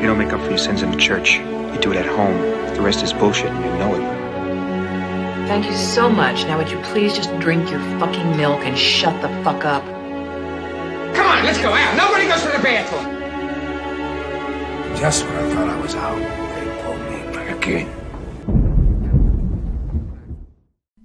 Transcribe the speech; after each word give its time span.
You 0.00 0.06
don't 0.06 0.16
make 0.16 0.32
up 0.32 0.40
for 0.40 0.48
your 0.48 0.56
sins 0.56 0.80
in 0.80 0.90
the 0.90 0.96
church. 0.96 1.34
You 1.34 1.78
do 1.78 1.92
it 1.92 1.98
at 1.98 2.06
home. 2.06 2.40
The 2.74 2.80
rest 2.80 3.02
is 3.02 3.12
bullshit 3.12 3.50
and 3.50 3.62
you 3.62 3.70
know 3.72 3.94
it. 3.94 5.46
Thank 5.46 5.66
you 5.66 5.76
so 5.76 6.08
much. 6.08 6.44
Now 6.44 6.56
would 6.56 6.70
you 6.70 6.80
please 6.84 7.12
just 7.12 7.28
drink 7.38 7.70
your 7.70 7.80
fucking 8.00 8.34
milk 8.34 8.64
and 8.64 8.78
shut 8.78 9.20
the 9.20 9.28
fuck 9.44 9.66
up? 9.66 9.84
Come 11.14 11.26
on, 11.26 11.44
let's 11.44 11.58
go 11.58 11.68
out. 11.68 11.96
Nobody 11.98 12.26
goes 12.26 12.40
to 12.40 12.48
the 12.48 12.62
bathroom. 12.62 13.04
Just 14.96 15.26
when 15.26 15.34
I 15.36 15.54
thought 15.54 15.68
I 15.68 15.80
was 15.82 15.94
out, 15.94 16.18
they 16.54 16.82
pulled 16.82 17.00
me 17.10 17.34
back 17.34 17.58
again. 17.58 18.00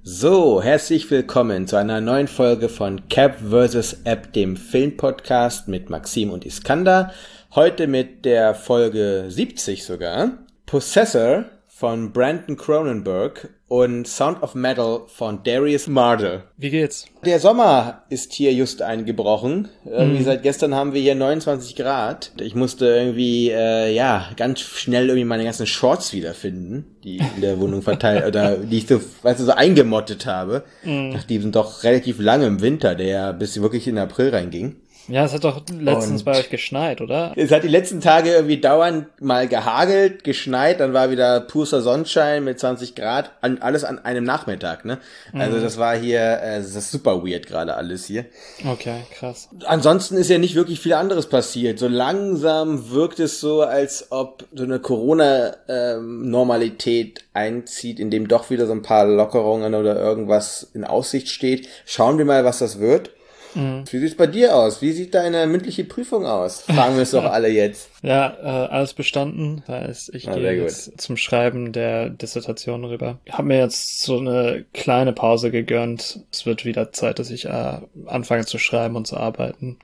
So, 0.04 0.62
herzlich 0.62 1.12
willkommen 1.12 1.68
zu 1.68 1.76
einer 1.76 2.00
neuen 2.00 2.30
Folge 2.30 2.70
von 2.70 3.10
Cap 3.10 3.40
vs. 3.42 4.06
App, 4.06 4.32
dem 4.32 4.56
Filmpodcast 4.56 5.68
mit 5.68 5.90
Maxim 5.90 6.30
und 6.32 6.46
Iskander. 6.46 7.12
Heute 7.56 7.88
mit 7.88 8.26
der 8.26 8.54
Folge 8.54 9.28
70 9.30 9.86
sogar. 9.86 10.40
Possessor 10.66 11.46
von 11.68 12.12
Brandon 12.12 12.58
Cronenberg 12.58 13.48
und 13.70 14.10
Sound 14.10 14.44
of 14.44 14.56
Metal 14.56 15.04
von 15.08 15.42
Darius 15.42 15.88
Marder. 15.88 16.44
Wie 16.58 16.70
geht's? 16.70 17.06
Der 17.24 17.40
Sommer 17.40 18.04
ist 18.10 18.34
hier 18.34 18.54
just 18.54 18.82
eingebrochen. 18.82 19.70
Irgendwie 19.86 20.24
seit 20.24 20.44
gestern 20.44 20.76
haben 20.76 20.94
wir 20.94 21.00
hier 21.00 21.16
29 21.16 21.78
Grad. 21.78 22.34
Ich 22.42 22.56
musste 22.56 22.88
irgendwie, 22.88 23.52
äh, 23.52 23.96
ja, 23.96 24.30
ganz 24.36 24.60
schnell 24.60 25.08
irgendwie 25.08 25.24
meine 25.24 25.46
ganzen 25.46 25.66
Shorts 25.66 26.12
wiederfinden, 26.12 26.98
die 27.06 27.20
in 27.20 27.42
der 27.42 27.58
Wohnung 27.62 27.82
verteilt, 27.82 28.26
oder 28.26 28.58
die 28.58 28.80
ich 28.80 28.88
so, 28.88 29.00
weißt 29.22 29.40
du, 29.40 29.46
so 29.46 29.54
eingemottet 29.54 30.26
habe. 30.26 30.66
Nach 30.84 31.24
diesem 31.24 31.54
doch 31.54 31.84
relativ 31.84 32.20
langem 32.20 32.60
Winter, 32.60 32.96
der 32.96 33.32
bis 33.32 33.62
wirklich 33.62 33.88
in 33.88 33.98
April 33.98 34.32
reinging. 34.32 34.76
Ja, 35.08 35.26
es 35.26 35.34
hat 35.34 35.44
doch 35.44 35.62
letztens 35.80 36.22
Und- 36.22 36.26
bei 36.26 36.40
euch 36.40 36.50
geschneit, 36.50 37.02
oder? 37.02 37.34
Es 37.36 37.52
hat 37.52 37.64
die 37.64 37.68
letzten 37.68 38.02
Tage 38.02 38.32
irgendwie 38.32 38.60
dauernd 38.60 39.08
mal 39.22 39.48
gehagelt, 39.48 40.24
geschneit, 40.24 40.80
dann 40.80 40.94
war 40.94 41.12
wieder 41.12 41.42
purer 41.42 41.82
Sonnenschein 41.82 42.44
mit 42.44 42.60
20 42.60 42.96
Grad, 42.96 43.32
an, 43.42 43.60
alles 43.60 43.84
an 43.84 44.00
einem 44.00 44.24
Nachmittag, 44.24 44.86
ne? 44.86 44.98
Also 45.34 45.60
das 45.60 45.78
war 45.78 45.96
hier, 45.96 46.20
äh, 46.42 46.58
das 46.58 46.76
ist 46.76 46.92
super 46.92 47.24
weird 47.26 47.48
gerade 47.48 47.76
alles 47.76 48.06
hier. 48.06 48.26
Okay, 48.68 49.02
krass. 49.14 49.50
Ansonsten 49.66 50.16
ist 50.18 50.30
ja 50.30 50.38
nicht 50.38 50.56
wirklich 50.56 50.80
viel 50.80 50.94
anderes 50.94 51.28
passiert. 51.28 51.80
So 51.80 51.88
langsam 51.88 52.90
wirkt 52.92 53.20
es 53.20 53.40
so, 53.40 53.62
als 53.62 54.08
ob 54.12 54.46
so 54.54 54.64
eine 54.64 54.80
Corona-Normalität 54.80 57.24
einzieht, 57.34 58.00
in 58.00 58.10
dem 58.10 58.28
doch 58.28 58.50
wieder 58.50 58.66
so 58.66 58.74
ein 58.74 58.82
paar 58.82 59.06
Lockerungen 59.06 59.76
oder 59.76 59.96
irgendwas 60.00 60.70
in 60.74 60.84
Aussicht 60.84 61.30
steht. 61.30 61.68
Schauen 61.86 62.18
wir 62.18 62.26
mal, 62.26 62.44
was 62.46 62.60
das 62.60 62.80
wird. 62.80 63.12
Wie 63.56 64.00
sieht's 64.00 64.16
bei 64.16 64.28
dir 64.28 64.56
aus? 64.56 64.82
Wie 64.82 64.92
sieht 64.92 65.14
deine 65.16 65.48
mündliche 65.48 65.84
Prüfung 65.86 66.26
aus? 66.26 66.62
Fragen 66.62 66.96
wir 66.96 67.04
es 67.04 67.12
doch 67.12 67.24
alle 67.32 67.48
jetzt. 67.48 67.90
Ja, 68.02 68.36
äh, 68.42 68.68
alles 68.72 68.94
bestanden. 68.94 69.64
Das 69.66 69.76
heißt, 69.88 70.16
ich 70.16 70.28
Ah, 70.30 70.36
gehe 70.36 70.56
gut. 70.58 70.64
jetzt 70.68 71.00
zum 71.00 71.16
Schreiben 71.18 71.72
der 71.72 72.10
Dissertation 72.10 72.84
rüber. 72.86 73.20
Ich 73.26 73.34
habe 73.34 73.48
mir 73.48 73.58
jetzt 73.60 74.02
so 74.02 74.18
eine 74.18 74.66
kleine 74.74 75.14
Pause 75.14 75.52
gegönnt. 75.52 76.20
Es 76.32 76.46
wird 76.46 76.66
wieder 76.66 76.92
Zeit, 76.92 77.18
dass 77.20 77.30
ich 77.32 77.46
äh, 77.46 77.78
anfange 78.06 78.46
zu 78.46 78.58
schreiben 78.60 78.96
und 78.96 79.08
zu 79.08 79.18
arbeiten. 79.18 79.80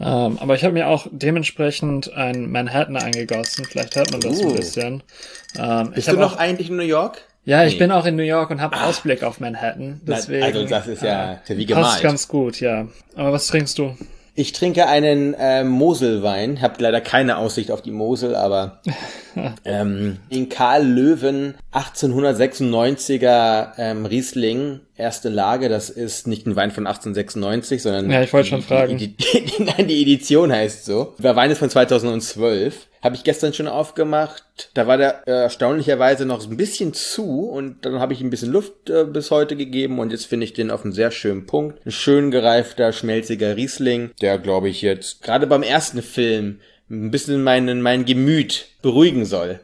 Ähm, 0.00 0.38
aber 0.40 0.54
ich 0.54 0.64
habe 0.64 0.72
mir 0.74 0.88
auch 0.88 1.06
dementsprechend 1.10 2.12
ein 2.14 2.50
Manhattan 2.50 2.96
eingegossen. 2.96 3.64
Vielleicht 3.64 3.94
hört 3.96 4.10
man 4.10 4.20
das 4.20 4.40
Uh. 4.40 4.48
ein 4.48 4.56
bisschen. 4.56 5.02
Ähm, 5.58 5.88
ich 5.90 5.94
Bist 5.96 6.08
du 6.08 6.16
noch 6.16 6.36
eigentlich 6.38 6.70
in 6.70 6.76
New 6.76 6.82
York? 6.82 7.22
Ja, 7.44 7.64
ich 7.64 7.74
Nee. 7.74 7.78
bin 7.80 7.92
auch 7.92 8.06
in 8.06 8.16
New 8.16 8.22
York 8.22 8.50
und 8.50 8.60
habe 8.60 8.80
Ausblick 8.82 9.22
auf 9.22 9.40
Manhattan. 9.40 10.00
Deswegen, 10.06 10.42
also 10.44 10.64
das 10.66 10.86
ist 10.86 11.02
ja, 11.02 11.40
ja 11.46 11.56
wie 11.56 11.66
Passt 11.66 11.98
gemalt. 11.98 12.02
ganz 12.02 12.28
gut, 12.28 12.60
ja. 12.60 12.86
Aber 13.16 13.32
was 13.32 13.46
trinkst 13.46 13.78
du? 13.78 13.96
Ich 14.36 14.50
trinke 14.52 14.88
einen 14.88 15.34
äh, 15.34 15.62
Moselwein, 15.62 16.60
habe 16.60 16.82
leider 16.82 17.00
keine 17.00 17.36
Aussicht 17.36 17.70
auf 17.70 17.82
die 17.82 17.92
Mosel, 17.92 18.34
aber 18.34 18.80
ähm, 19.64 20.18
den 20.32 20.48
Karl 20.48 20.84
Löwen 20.84 21.54
1896er 21.72 23.68
ähm, 23.78 24.06
Riesling, 24.06 24.80
erste 24.96 25.28
Lage, 25.28 25.68
das 25.68 25.90
ist 25.90 26.26
nicht 26.26 26.46
ein 26.46 26.56
Wein 26.56 26.70
von 26.72 26.86
1896, 26.86 27.82
sondern 27.82 28.10
Ja, 28.10 28.22
ich 28.22 28.32
wollte 28.32 28.46
die- 28.46 28.50
schon 28.50 28.62
fragen. 28.62 28.98
Die, 28.98 29.16
die, 29.16 29.44
die, 29.58 29.62
nein, 29.62 29.86
die 29.86 30.02
Edition 30.02 30.52
heißt 30.52 30.84
so. 30.84 31.14
Der 31.18 31.36
Wein 31.36 31.50
ist 31.50 31.58
von 31.58 31.70
2012. 31.70 32.86
Habe 33.04 33.16
ich 33.16 33.22
gestern 33.22 33.52
schon 33.52 33.68
aufgemacht. 33.68 34.70
Da 34.72 34.86
war 34.86 34.96
der 34.96 35.22
äh, 35.26 35.30
erstaunlicherweise 35.30 36.24
noch 36.24 36.44
ein 36.48 36.56
bisschen 36.56 36.94
zu 36.94 37.50
und 37.50 37.84
dann 37.84 38.00
habe 38.00 38.14
ich 38.14 38.22
ein 38.22 38.30
bisschen 38.30 38.50
Luft 38.50 38.88
äh, 38.88 39.04
bis 39.04 39.30
heute 39.30 39.56
gegeben 39.56 39.98
und 39.98 40.10
jetzt 40.10 40.24
finde 40.24 40.44
ich 40.44 40.54
den 40.54 40.70
auf 40.70 40.84
einem 40.84 40.94
sehr 40.94 41.10
schönen 41.10 41.44
Punkt. 41.44 41.84
Ein 41.84 41.92
schön 41.92 42.30
gereifter, 42.30 42.92
schmelziger 42.92 43.56
Riesling, 43.56 44.12
der 44.22 44.38
glaube 44.38 44.70
ich 44.70 44.80
jetzt 44.80 45.22
gerade 45.22 45.46
beim 45.46 45.62
ersten 45.62 46.00
Film 46.00 46.60
ein 46.88 47.10
bisschen 47.10 47.42
meinen, 47.42 47.82
mein 47.82 48.06
Gemüt 48.06 48.68
beruhigen 48.80 49.26
soll. 49.26 49.60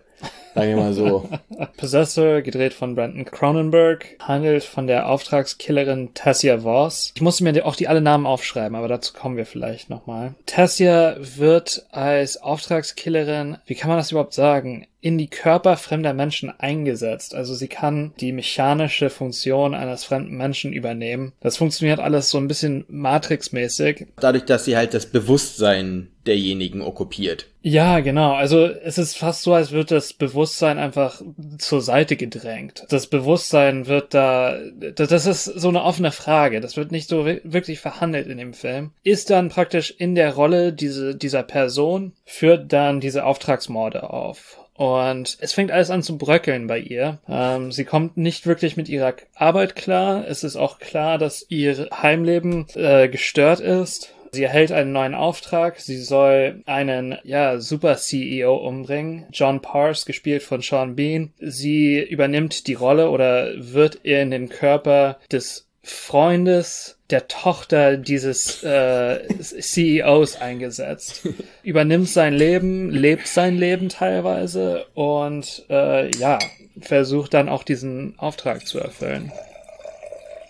Sagen 0.55 0.71
wir 0.71 0.77
mal 0.77 0.93
so. 0.93 1.29
Possessor, 1.77 2.43
gedreht 2.43 2.75
von 2.75 2.95
Brandon 2.95 3.25
Cronenberg, 3.25 4.17
handelt 4.21 4.65
von 4.65 4.87
der 4.87 5.09
Auftragskillerin 5.09 6.11
Tassia 6.15 6.63
Voss. 6.63 7.13
Ich 7.15 7.23
musste 7.23 7.45
mir 7.45 7.65
auch 7.65 7.77
die 7.77 7.89
alle 7.89 8.01
Namen 8.01 8.27
aufschreiben, 8.27 8.77
aber 8.77 8.89
dazu 8.89 9.13
kommen 9.13 9.37
wir 9.37 9.47
vielleicht 9.47 9.91
nochmal. 9.91 10.35
Tassia 10.47 11.17
wird 11.19 11.87
als 11.91 12.43
Auftragskillerin, 12.43 13.59
wie 13.67 13.75
kann 13.75 13.89
man 13.89 13.99
das 13.99 14.11
überhaupt 14.11 14.35
sagen, 14.35 14.87
in 15.01 15.17
die 15.17 15.29
Körper 15.29 15.77
fremder 15.77 16.13
Menschen 16.13 16.51
eingesetzt. 16.51 17.35
Also 17.35 17.55
sie 17.55 17.69
kann 17.69 18.13
die 18.21 18.33
mechanische 18.33 19.09
Funktion 19.09 19.75
eines 19.75 20.05
fremden 20.05 20.37
Menschen 20.37 20.73
übernehmen. 20.73 21.33
Das 21.41 21.57
funktioniert 21.57 22.01
alles 22.01 22.31
so 22.31 22.39
ein 22.39 22.49
bisschen 22.49 22.85
Matrix-mäßig. 22.89 24.09
Dadurch, 24.21 24.45
dass 24.45 24.67
sie 24.67 24.77
halt 24.77 24.93
das 24.93 25.07
Bewusstsein 25.07 26.09
derjenigen 26.27 26.83
okkupiert. 26.83 27.47
Ja, 27.63 28.01
genau. 28.01 28.33
Also 28.35 28.67
es 28.67 28.99
ist 28.99 29.17
fast 29.17 29.43
so, 29.43 29.53
als 29.55 29.71
wird 29.73 29.91
das 29.91 30.13
Bewusstsein 30.13 30.79
einfach 30.79 31.23
zur 31.59 31.81
Seite 31.83 32.17
gedrängt. 32.17 32.85
Das 32.89 33.07
Bewusstsein 33.07 33.87
wird 33.87 34.15
da, 34.15 34.59
das 34.95 35.27
ist 35.27 35.45
so 35.45 35.69
eine 35.69 35.83
offene 35.83 36.13
Frage. 36.13 36.61
Das 36.61 36.77
wird 36.77 36.93
nicht 36.93 37.09
so 37.09 37.27
wi- 37.27 37.41
wirklich 37.45 37.81
verhandelt 37.81 38.27
in 38.29 38.39
dem 38.39 38.55
Film. 38.55 38.93
Ist 39.03 39.31
dann 39.31 39.49
praktisch 39.51 39.95
in 39.97 40.15
der 40.15 40.35
Rolle 40.35 40.73
diese, 40.73 41.15
dieser 41.15 41.43
Person, 41.43 42.13
führt 42.25 42.73
dann 42.73 43.01
diese 43.01 43.25
Auftragsmorde 43.25 44.11
auf. 44.11 44.59
Und 44.75 45.37
es 45.41 45.53
fängt 45.53 45.71
alles 45.73 45.91
an 45.91 46.03
zu 46.03 46.17
bröckeln 46.17 46.67
bei 46.67 46.79
ihr. 46.79 47.19
Ähm, 47.29 47.71
sie 47.71 47.85
kommt 47.85 48.17
nicht 48.17 48.47
wirklich 48.47 48.79
mit 48.79 48.89
ihrer 48.89 49.13
Arbeit 49.35 49.77
klar. 49.77 50.27
Es 50.27 50.43
ist 50.43 50.57
auch 50.57 50.79
klar, 50.79 51.19
dass 51.19 51.45
ihr 51.51 51.89
Heimleben 51.93 52.67
äh, 52.75 53.09
gestört 53.11 53.61
ist. 53.61 54.15
Sie 54.33 54.45
erhält 54.45 54.73
einen 54.73 54.93
neuen 54.93 55.15
Auftrag. 55.15 55.81
Sie 55.81 55.99
soll 55.99 56.63
einen, 56.67 57.19
ja, 57.25 57.59
super 57.59 57.97
CEO 57.97 58.57
umbringen. 58.57 59.27
John 59.33 59.61
Pars, 59.61 60.07
gespielt 60.07 60.43
von 60.43 60.63
Sean 60.63 60.97
Bean. 60.97 61.33
Sie 61.41 62.01
übernimmt 62.01 62.67
die 62.67 62.75
Rolle 62.75 63.11
oder 63.11 63.53
wird 63.57 63.97
in 63.97 64.31
den 64.31 64.49
Körper 64.49 65.19
des 65.33 65.67
Freundes 65.83 66.99
der 67.09 67.27
Tochter 67.27 67.97
dieses 67.97 68.63
äh, 68.63 69.21
CEOs 69.41 70.41
eingesetzt. 70.41 71.27
Übernimmt 71.63 72.09
sein 72.09 72.35
Leben, 72.35 72.91
lebt 72.91 73.27
sein 73.27 73.57
Leben 73.57 73.89
teilweise 73.89 74.87
und 74.95 75.65
äh, 75.71 76.11
ja, 76.17 76.39
versucht 76.81 77.35
dann 77.35 77.49
auch 77.49 77.65
diesen 77.65 78.19
Auftrag 78.19 78.67
zu 78.67 78.79
erfüllen. 78.79 79.33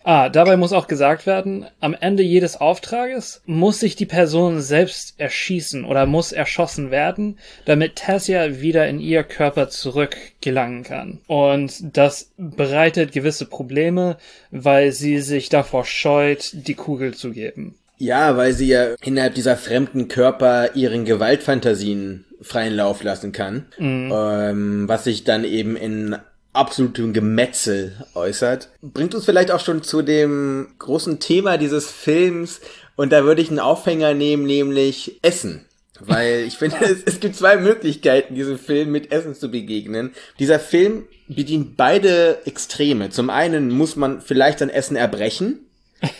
Ah, 0.02 0.30
dabei 0.30 0.56
muss 0.56 0.72
auch 0.72 0.86
gesagt 0.86 1.26
werden, 1.26 1.66
am 1.80 1.94
Ende 1.98 2.22
jedes 2.22 2.58
Auftrages 2.58 3.42
muss 3.44 3.80
sich 3.80 3.96
die 3.96 4.06
Person 4.06 4.60
selbst 4.62 5.14
erschießen 5.18 5.84
oder 5.84 6.06
muss 6.06 6.32
erschossen 6.32 6.90
werden, 6.90 7.38
damit 7.66 7.96
Tassia 7.96 8.60
wieder 8.60 8.88
in 8.88 8.98
ihr 8.98 9.24
Körper 9.24 9.68
zurückgelangen 9.68 10.84
kann. 10.84 11.18
Und 11.26 11.96
das 11.96 12.30
bereitet 12.38 13.12
gewisse 13.12 13.44
Probleme, 13.44 14.16
weil 14.50 14.92
sie 14.92 15.18
sich 15.18 15.50
davor 15.50 15.84
scheut, 15.84 16.50
die 16.52 16.74
Kugel 16.74 17.14
zu 17.14 17.32
geben. 17.32 17.74
Ja, 17.98 18.38
weil 18.38 18.54
sie 18.54 18.68
ja 18.68 18.94
innerhalb 19.02 19.34
dieser 19.34 19.58
fremden 19.58 20.08
Körper 20.08 20.74
ihren 20.74 21.04
Gewaltfantasien 21.04 22.24
freien 22.40 22.74
Lauf 22.74 23.02
lassen 23.02 23.32
kann, 23.32 23.66
ähm, 23.78 24.88
was 24.88 25.04
sich 25.04 25.24
dann 25.24 25.44
eben 25.44 25.76
in 25.76 26.16
absolutem 26.52 27.12
Gemetzel 27.12 28.04
äußert. 28.14 28.70
Bringt 28.82 29.14
uns 29.14 29.24
vielleicht 29.24 29.50
auch 29.50 29.60
schon 29.60 29.82
zu 29.82 30.02
dem 30.02 30.68
großen 30.78 31.20
Thema 31.20 31.58
dieses 31.58 31.90
Films 31.90 32.60
und 32.96 33.12
da 33.12 33.24
würde 33.24 33.42
ich 33.42 33.50
einen 33.50 33.60
Aufhänger 33.60 34.14
nehmen, 34.14 34.44
nämlich 34.44 35.18
Essen. 35.22 35.66
Weil 36.00 36.44
ich 36.46 36.58
finde, 36.58 36.76
es, 36.80 37.02
es 37.04 37.20
gibt 37.20 37.36
zwei 37.36 37.56
Möglichkeiten, 37.56 38.34
diesem 38.34 38.58
Film 38.58 38.90
mit 38.90 39.12
Essen 39.12 39.34
zu 39.34 39.50
begegnen. 39.50 40.12
Dieser 40.38 40.58
Film 40.58 41.06
bedient 41.28 41.76
beide 41.76 42.44
Extreme. 42.46 43.10
Zum 43.10 43.30
einen 43.30 43.70
muss 43.70 43.96
man 43.96 44.20
vielleicht 44.20 44.58
sein 44.58 44.70
Essen 44.70 44.96
erbrechen, 44.96 45.66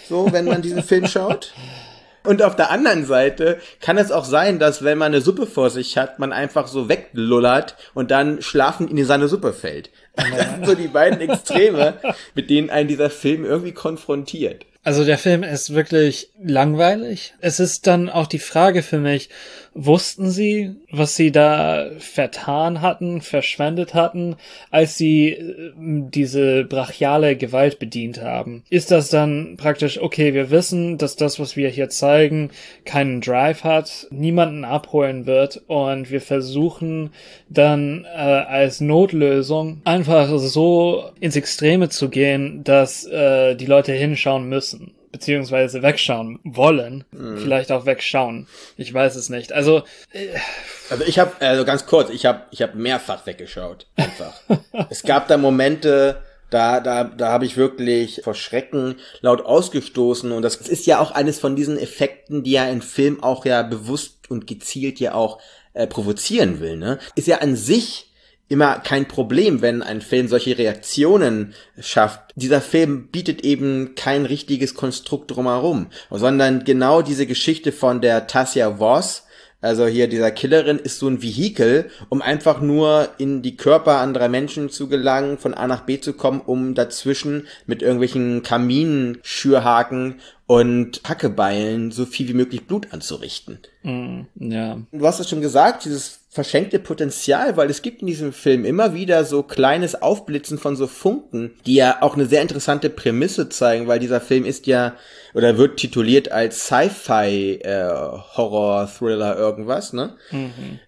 so, 0.08 0.32
wenn 0.32 0.44
man 0.44 0.62
diesen 0.62 0.82
Film 0.82 1.06
schaut. 1.06 1.52
Und 2.22 2.42
auf 2.42 2.54
der 2.54 2.70
anderen 2.70 3.06
Seite 3.06 3.58
kann 3.80 3.96
es 3.96 4.12
auch 4.12 4.26
sein, 4.26 4.58
dass 4.58 4.84
wenn 4.84 4.98
man 4.98 5.12
eine 5.12 5.22
Suppe 5.22 5.46
vor 5.46 5.70
sich 5.70 5.96
hat, 5.96 6.18
man 6.18 6.32
einfach 6.32 6.66
so 6.66 6.88
weglullert 6.88 7.76
und 7.94 8.10
dann 8.10 8.42
schlafend 8.42 8.90
in 8.90 9.04
seine 9.06 9.28
Suppe 9.28 9.54
fällt. 9.54 9.90
Das 10.36 10.50
sind 10.50 10.66
so 10.66 10.74
die 10.74 10.88
beiden 10.88 11.20
Extreme, 11.20 11.94
mit 12.34 12.50
denen 12.50 12.70
einen 12.70 12.88
dieser 12.88 13.10
Film 13.10 13.44
irgendwie 13.44 13.72
konfrontiert. 13.72 14.66
Also 14.82 15.04
der 15.04 15.18
Film 15.18 15.42
ist 15.42 15.74
wirklich 15.74 16.30
langweilig. 16.42 17.34
Es 17.40 17.60
ist 17.60 17.86
dann 17.86 18.08
auch 18.08 18.26
die 18.26 18.38
Frage 18.38 18.82
für 18.82 18.98
mich, 18.98 19.28
wussten 19.74 20.30
sie, 20.30 20.74
was 20.90 21.16
sie 21.16 21.30
da 21.30 21.90
vertan 21.98 22.80
hatten, 22.80 23.20
verschwendet 23.20 23.92
hatten, 23.92 24.36
als 24.70 24.96
sie 24.96 25.28
äh, 25.28 25.72
diese 25.76 26.64
brachiale 26.64 27.36
Gewalt 27.36 27.78
bedient 27.78 28.22
haben? 28.22 28.64
Ist 28.70 28.90
das 28.90 29.10
dann 29.10 29.56
praktisch, 29.58 30.00
okay, 30.00 30.32
wir 30.32 30.50
wissen, 30.50 30.96
dass 30.96 31.14
das, 31.14 31.38
was 31.38 31.56
wir 31.56 31.68
hier 31.68 31.90
zeigen, 31.90 32.50
keinen 32.86 33.20
Drive 33.20 33.64
hat, 33.64 34.08
niemanden 34.10 34.64
abholen 34.64 35.26
wird 35.26 35.62
und 35.66 36.10
wir 36.10 36.22
versuchen 36.22 37.10
dann 37.50 38.06
äh, 38.06 38.18
als 38.18 38.80
Notlösung 38.80 39.82
einfach 39.84 40.28
so 40.38 41.10
ins 41.20 41.36
Extreme 41.36 41.90
zu 41.90 42.08
gehen, 42.08 42.64
dass 42.64 43.06
äh, 43.06 43.54
die 43.54 43.66
Leute 43.66 43.92
hinschauen 43.92 44.48
müssen 44.48 44.69
beziehungsweise 45.12 45.82
wegschauen 45.82 46.38
wollen, 46.44 47.04
mhm. 47.10 47.38
vielleicht 47.38 47.72
auch 47.72 47.86
wegschauen. 47.86 48.46
Ich 48.76 48.92
weiß 48.92 49.16
es 49.16 49.28
nicht. 49.28 49.52
Also 49.52 49.82
äh, 50.12 50.28
also 50.88 51.04
ich 51.04 51.18
habe 51.18 51.32
also 51.40 51.64
ganz 51.64 51.86
kurz, 51.86 52.10
ich 52.10 52.26
habe 52.26 52.42
ich 52.50 52.62
habe 52.62 52.76
mehrfach 52.76 53.26
weggeschaut 53.26 53.86
einfach. 53.96 54.40
es 54.90 55.02
gab 55.02 55.28
da 55.28 55.36
Momente, 55.36 56.22
da 56.50 56.80
da 56.80 57.04
da 57.04 57.30
habe 57.30 57.44
ich 57.44 57.56
wirklich 57.56 58.20
vor 58.22 58.34
Schrecken 58.34 58.96
laut 59.20 59.44
ausgestoßen 59.44 60.30
und 60.32 60.42
das 60.42 60.56
ist 60.56 60.86
ja 60.86 61.00
auch 61.00 61.10
eines 61.10 61.38
von 61.38 61.56
diesen 61.56 61.78
Effekten, 61.78 62.42
die 62.42 62.52
ja 62.52 62.62
ein 62.62 62.82
Film 62.82 63.22
auch 63.22 63.44
ja 63.44 63.62
bewusst 63.62 64.30
und 64.30 64.46
gezielt 64.46 65.00
ja 65.00 65.14
auch 65.14 65.40
äh, 65.74 65.86
provozieren 65.86 66.60
will, 66.60 66.76
ne? 66.76 66.98
Ist 67.14 67.26
ja 67.26 67.38
an 67.38 67.56
sich 67.56 68.09
immer 68.50 68.80
kein 68.80 69.08
Problem, 69.08 69.62
wenn 69.62 69.82
ein 69.82 70.02
Film 70.02 70.28
solche 70.28 70.58
Reaktionen 70.58 71.54
schafft. 71.80 72.20
Dieser 72.34 72.60
Film 72.60 73.06
bietet 73.06 73.44
eben 73.44 73.94
kein 73.94 74.26
richtiges 74.26 74.74
Konstrukt 74.74 75.30
drumherum, 75.30 75.86
sondern 76.10 76.64
genau 76.64 77.00
diese 77.00 77.26
Geschichte 77.26 77.72
von 77.72 78.00
der 78.00 78.26
Tassia 78.26 78.78
Voss, 78.78 79.22
also 79.62 79.86
hier 79.86 80.08
dieser 80.08 80.30
Killerin 80.30 80.78
ist 80.78 80.98
so 80.98 81.08
ein 81.08 81.22
Vehikel, 81.22 81.90
um 82.08 82.22
einfach 82.22 82.60
nur 82.60 83.10
in 83.18 83.42
die 83.42 83.56
Körper 83.56 83.98
anderer 83.98 84.28
Menschen 84.28 84.70
zu 84.70 84.88
gelangen, 84.88 85.36
von 85.36 85.52
A 85.52 85.66
nach 85.66 85.82
B 85.82 86.00
zu 86.00 86.14
kommen, 86.14 86.40
um 86.40 86.74
dazwischen 86.74 87.46
mit 87.66 87.82
irgendwelchen 87.82 88.42
Kaminschürhaken 88.42 90.20
und 90.46 91.02
Hackebeilen 91.06 91.90
so 91.92 92.06
viel 92.06 92.28
wie 92.28 92.34
möglich 92.34 92.66
Blut 92.66 92.92
anzurichten. 92.92 93.58
Mm, 93.82 94.22
ja. 94.36 94.78
Du 94.92 95.06
hast 95.06 95.20
es 95.20 95.28
schon 95.28 95.42
gesagt, 95.42 95.84
dieses 95.84 96.19
verschenkte 96.32 96.78
Potenzial, 96.78 97.56
weil 97.56 97.68
es 97.70 97.82
gibt 97.82 98.02
in 98.02 98.06
diesem 98.06 98.32
Film 98.32 98.64
immer 98.64 98.94
wieder 98.94 99.24
so 99.24 99.42
kleines 99.42 100.00
Aufblitzen 100.00 100.58
von 100.58 100.76
so 100.76 100.86
Funken, 100.86 101.56
die 101.66 101.74
ja 101.74 101.98
auch 102.02 102.14
eine 102.14 102.26
sehr 102.26 102.40
interessante 102.40 102.88
Prämisse 102.88 103.48
zeigen, 103.48 103.88
weil 103.88 103.98
dieser 103.98 104.20
Film 104.20 104.44
ist 104.44 104.68
ja 104.68 104.94
oder 105.34 105.58
wird 105.58 105.78
tituliert 105.78 106.30
als 106.30 106.66
Sci-Fi 106.66 107.60
äh, 107.62 107.88
Horror 108.36 108.88
Thriller 108.88 109.36
irgendwas, 109.36 109.92
ne? 109.92 110.16
Mhm. 110.30 110.78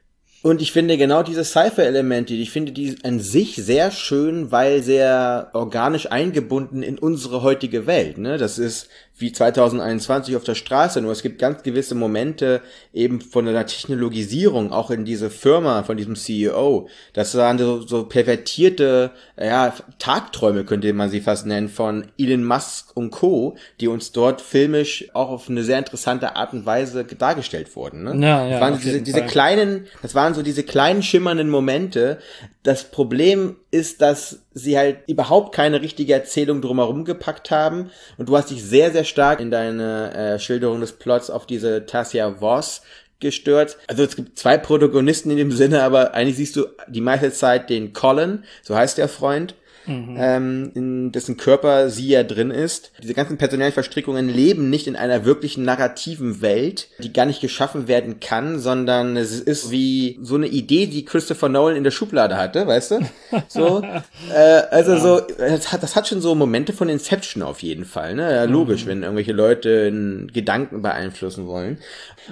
Und 0.42 0.60
ich 0.60 0.72
finde 0.72 0.98
genau 0.98 1.22
diese 1.22 1.44
Sci-Fi-Elemente, 1.44 2.34
ich 2.34 2.50
finde 2.50 2.72
die 2.72 2.96
an 3.04 3.20
sich 3.20 3.54
sehr 3.54 3.92
schön, 3.92 4.50
weil 4.50 4.82
sehr 4.82 5.50
organisch 5.52 6.10
eingebunden 6.10 6.82
in 6.82 6.98
unsere 6.98 7.42
heutige 7.42 7.86
Welt. 7.86 8.18
Ne? 8.18 8.38
Das 8.38 8.58
ist 8.58 8.88
wie 9.16 9.32
2021 9.32 10.36
auf 10.36 10.44
der 10.44 10.54
Straße, 10.54 11.00
nur 11.00 11.12
es 11.12 11.22
gibt 11.22 11.38
ganz 11.38 11.62
gewisse 11.62 11.94
Momente 11.94 12.60
eben 12.92 13.20
von 13.20 13.46
der 13.46 13.66
Technologisierung, 13.66 14.72
auch 14.72 14.90
in 14.90 15.04
diese 15.04 15.30
Firma 15.30 15.82
von 15.82 15.96
diesem 15.96 16.16
CEO. 16.16 16.88
Das 17.12 17.34
waren 17.36 17.58
so, 17.58 17.82
so 17.82 18.04
pervertierte 18.04 19.10
ja, 19.38 19.74
Tagträume, 19.98 20.64
könnte 20.64 20.92
man 20.92 21.10
sie 21.10 21.20
fast 21.20 21.46
nennen, 21.46 21.68
von 21.68 22.06
Elon 22.18 22.44
Musk 22.44 22.96
und 22.96 23.10
Co., 23.10 23.56
die 23.80 23.88
uns 23.88 24.12
dort 24.12 24.40
filmisch 24.40 25.08
auch 25.14 25.30
auf 25.30 25.48
eine 25.48 25.62
sehr 25.62 25.78
interessante 25.78 26.34
Art 26.36 26.52
und 26.52 26.66
Weise 26.66 27.04
dargestellt 27.04 27.74
wurden. 27.76 28.04
Ne? 28.04 28.26
Ja, 28.26 28.44
ja, 28.44 28.50
das 28.50 28.60
waren 28.60 28.80
diese, 28.80 29.02
diese 29.02 29.22
kleinen, 29.22 29.86
das 30.02 30.14
waren 30.14 30.34
so 30.34 30.42
diese 30.42 30.64
kleinen 30.64 31.02
schimmernden 31.02 31.48
Momente. 31.48 32.18
Das 32.62 32.90
Problem 32.90 33.56
ist, 33.70 34.02
dass 34.02 34.41
sie 34.54 34.76
halt 34.78 34.98
überhaupt 35.06 35.54
keine 35.54 35.80
richtige 35.80 36.14
Erzählung 36.14 36.60
drumherum 36.62 37.04
gepackt 37.04 37.50
haben. 37.50 37.90
Und 38.18 38.28
du 38.28 38.36
hast 38.36 38.50
dich 38.50 38.62
sehr, 38.62 38.90
sehr 38.90 39.04
stark 39.04 39.40
in 39.40 39.50
deine 39.50 40.14
äh, 40.14 40.38
Schilderung 40.38 40.80
des 40.80 40.92
Plots 40.92 41.30
auf 41.30 41.46
diese 41.46 41.86
Tassia 41.86 42.40
Voss 42.40 42.82
gestört. 43.20 43.78
Also 43.86 44.02
es 44.02 44.16
gibt 44.16 44.38
zwei 44.38 44.58
Protagonisten 44.58 45.30
in 45.30 45.38
dem 45.38 45.52
Sinne, 45.52 45.82
aber 45.82 46.12
eigentlich 46.12 46.36
siehst 46.36 46.56
du 46.56 46.66
die 46.88 47.00
meiste 47.00 47.32
Zeit 47.32 47.70
den 47.70 47.92
Colin, 47.92 48.44
so 48.62 48.76
heißt 48.76 48.98
der 48.98 49.08
Freund, 49.08 49.54
mhm. 49.86 50.16
ähm, 50.18 50.72
in 50.74 51.12
dessen 51.12 51.36
Körper 51.36 51.90
sie 51.90 52.08
ja 52.08 52.22
drin 52.22 52.50
ist. 52.50 52.92
Diese 53.02 53.14
ganzen 53.14 53.38
personellen 53.38 53.72
Verstrickungen 53.72 54.28
leben 54.28 54.70
nicht 54.70 54.86
in 54.86 54.96
einer 54.96 55.24
wirklichen 55.24 55.64
narrativen 55.64 56.40
Welt, 56.40 56.88
die 56.98 57.12
gar 57.12 57.26
nicht 57.26 57.40
geschaffen 57.40 57.88
werden 57.88 58.20
kann, 58.20 58.58
sondern 58.58 59.16
es 59.16 59.40
ist 59.40 59.70
wie 59.70 60.18
so 60.22 60.36
eine 60.36 60.46
Idee, 60.46 60.86
die 60.86 61.04
Christopher 61.04 61.48
Nolan 61.48 61.76
in 61.76 61.84
der 61.84 61.90
Schublade 61.90 62.36
hatte, 62.36 62.66
weißt 62.66 62.90
du? 62.92 63.00
So, 63.48 63.82
äh, 63.82 64.62
also 64.70 64.92
ja. 64.92 64.98
so, 64.98 65.20
das 65.20 65.72
hat, 65.72 65.82
das 65.82 65.96
hat 65.96 66.06
schon 66.06 66.20
so 66.20 66.34
Momente 66.34 66.72
von 66.72 66.88
Inception 66.88 67.42
auf 67.42 67.62
jeden 67.62 67.84
Fall, 67.84 68.14
ne? 68.14 68.32
Ja, 68.32 68.44
logisch, 68.44 68.84
mhm. 68.84 68.88
wenn 68.88 69.02
irgendwelche 69.02 69.32
Leute 69.32 69.86
einen 69.88 70.30
Gedanken 70.32 70.80
beeinflussen 70.82 71.46
wollen. 71.46 71.78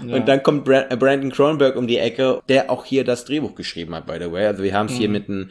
Ja. 0.07 0.17
Und 0.17 0.29
dann 0.29 0.43
kommt 0.43 0.65
Brandon 0.65 1.31
Cronenberg 1.31 1.77
um 1.77 1.87
die 1.87 1.99
Ecke, 1.99 2.43
der 2.49 2.71
auch 2.71 2.85
hier 2.85 3.05
das 3.05 3.25
Drehbuch 3.25 3.55
geschrieben 3.55 3.95
hat, 3.95 4.07
by 4.07 4.19
the 4.21 4.31
way. 4.31 4.47
Also 4.47 4.63
wir 4.63 4.75
haben 4.75 4.87
es 4.87 4.93
mhm. 4.93 4.99
hier 4.99 5.09
mit 5.09 5.29
einem 5.29 5.51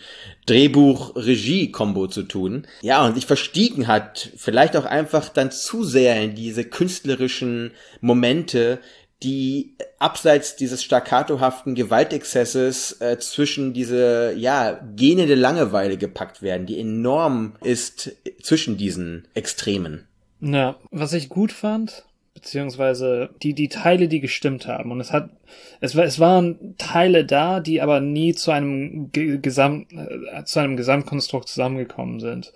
Drehbuch-Regie-Kombo 1.89 2.07
zu 2.07 2.23
tun. 2.23 2.67
Ja, 2.81 3.05
und 3.05 3.15
sich 3.15 3.25
verstiegen 3.25 3.87
hat, 3.87 4.31
vielleicht 4.35 4.75
auch 4.75 4.85
einfach 4.85 5.29
dann 5.29 5.51
zu 5.51 5.83
sehr 5.83 6.21
in 6.21 6.35
diese 6.35 6.63
künstlerischen 6.63 7.71
Momente, 8.01 8.79
die 9.21 9.75
abseits 9.97 10.55
dieses 10.55 10.81
staccatohaften 10.81 11.75
Gewaltexzesses 11.75 13.01
äh, 13.01 13.17
zwischen 13.19 13.73
diese, 13.73 14.33
ja, 14.37 14.79
gähnende 14.95 15.35
Langeweile 15.35 15.97
gepackt 15.97 16.41
werden, 16.41 16.65
die 16.65 16.79
enorm 16.79 17.55
ist 17.61 18.11
zwischen 18.41 18.77
diesen 18.77 19.27
Extremen. 19.33 20.07
Ja, 20.39 20.77
was 20.89 21.11
ich 21.11 21.27
gut 21.27 21.51
fand, 21.51 22.05
beziehungsweise 22.41 23.29
die, 23.43 23.53
die 23.53 23.69
Teile, 23.69 24.07
die 24.07 24.19
gestimmt 24.19 24.67
haben. 24.67 24.91
Und 24.91 25.01
es 25.01 25.11
hat, 25.11 25.29
es, 25.81 25.95
es 25.95 26.19
waren 26.19 26.75
Teile 26.77 27.25
da, 27.25 27.59
die 27.59 27.81
aber 27.81 27.99
nie 27.99 28.33
zu 28.33 28.51
einem 28.51 29.11
Gesamt, 29.11 29.91
äh, 29.93 30.43
zu 30.45 30.59
einem 30.59 30.77
Gesamtkonstrukt 30.77 31.49
zusammengekommen 31.49 32.19
sind. 32.19 32.53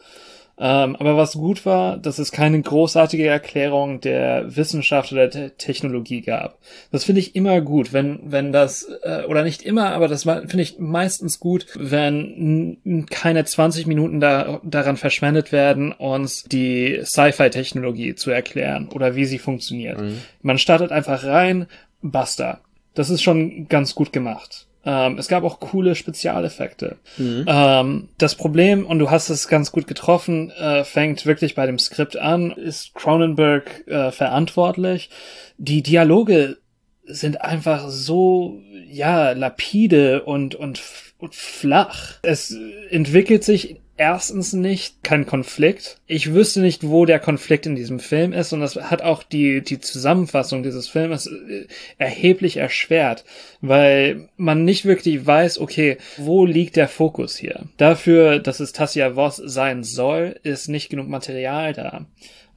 Ähm, 0.59 0.95
aber 0.97 1.17
was 1.17 1.33
gut 1.33 1.65
war, 1.65 1.97
dass 1.97 2.19
es 2.19 2.31
keine 2.31 2.61
großartige 2.61 3.25
Erklärung 3.25 4.01
der 4.01 4.55
Wissenschaft 4.55 5.11
oder 5.11 5.27
der 5.27 5.57
Technologie 5.57 6.21
gab. 6.21 6.59
Das 6.91 7.05
finde 7.05 7.21
ich 7.21 7.35
immer 7.35 7.59
gut, 7.61 7.91
wenn, 7.91 8.19
wenn 8.23 8.51
das, 8.51 8.87
äh, 9.01 9.23
oder 9.23 9.43
nicht 9.43 9.63
immer, 9.63 9.93
aber 9.93 10.07
das 10.07 10.23
finde 10.23 10.61
ich 10.61 10.77
meistens 10.77 11.39
gut, 11.39 11.65
wenn 11.75 13.07
keine 13.09 13.43
20 13.45 13.87
Minuten 13.87 14.19
da, 14.19 14.61
daran 14.63 14.97
verschwendet 14.97 15.51
werden, 15.51 15.91
uns 15.91 16.43
die 16.43 17.01
Sci-Fi-Technologie 17.03 18.13
zu 18.13 18.29
erklären 18.29 18.89
oder 18.89 19.15
wie 19.15 19.25
sie 19.25 19.39
funktioniert. 19.39 19.99
Mhm. 19.99 20.19
Man 20.43 20.59
startet 20.59 20.91
einfach 20.91 21.23
rein, 21.23 21.65
basta. 22.03 22.61
Das 22.93 23.09
ist 23.09 23.23
schon 23.23 23.67
ganz 23.69 23.95
gut 23.95 24.13
gemacht. 24.13 24.67
Ähm, 24.85 25.17
es 25.17 25.27
gab 25.27 25.43
auch 25.43 25.59
coole 25.59 25.95
Spezialeffekte. 25.95 26.97
Mhm. 27.17 27.45
Ähm, 27.47 28.09
das 28.17 28.35
Problem, 28.35 28.85
und 28.85 28.99
du 28.99 29.09
hast 29.09 29.29
es 29.29 29.47
ganz 29.47 29.71
gut 29.71 29.87
getroffen, 29.87 30.51
äh, 30.51 30.83
fängt 30.83 31.25
wirklich 31.25 31.55
bei 31.55 31.65
dem 31.65 31.79
Skript 31.79 32.17
an. 32.17 32.51
Ist 32.51 32.93
Cronenberg 32.93 33.87
äh, 33.87 34.11
verantwortlich? 34.11 35.09
Die 35.57 35.83
Dialoge 35.83 36.57
sind 37.05 37.41
einfach 37.41 37.89
so, 37.89 38.61
ja, 38.89 39.31
lapide 39.31 40.23
und, 40.23 40.55
und, 40.55 40.81
und 41.17 41.35
flach. 41.35 42.19
Es 42.21 42.55
entwickelt 42.89 43.43
sich 43.43 43.81
erstens 43.97 44.53
nicht 44.53 45.03
kein 45.03 45.25
Konflikt. 45.25 45.99
Ich 46.07 46.33
wüsste 46.33 46.61
nicht, 46.61 46.87
wo 46.87 47.05
der 47.05 47.19
Konflikt 47.19 47.65
in 47.65 47.75
diesem 47.75 47.99
Film 47.99 48.33
ist 48.33 48.53
und 48.53 48.59
das 48.59 48.75
hat 48.75 49.01
auch 49.01 49.23
die, 49.23 49.61
die 49.61 49.79
Zusammenfassung 49.79 50.63
dieses 50.63 50.87
Filmes 50.87 51.27
äh, 51.27 51.67
erheblich 51.97 52.57
erschwert, 52.57 53.23
weil 53.61 54.29
man 54.35 54.65
nicht 54.65 54.85
wirklich 54.85 55.25
weiß, 55.25 55.59
okay, 55.59 55.97
wo 56.17 56.45
liegt 56.45 56.75
der 56.75 56.87
Fokus 56.87 57.37
hier? 57.37 57.65
Dafür, 57.77 58.39
dass 58.39 58.59
es 58.59 58.73
Tassia 58.73 59.15
Voss 59.15 59.37
sein 59.37 59.83
soll, 59.83 60.39
ist 60.43 60.67
nicht 60.69 60.89
genug 60.89 61.07
Material 61.07 61.73
da. 61.73 62.05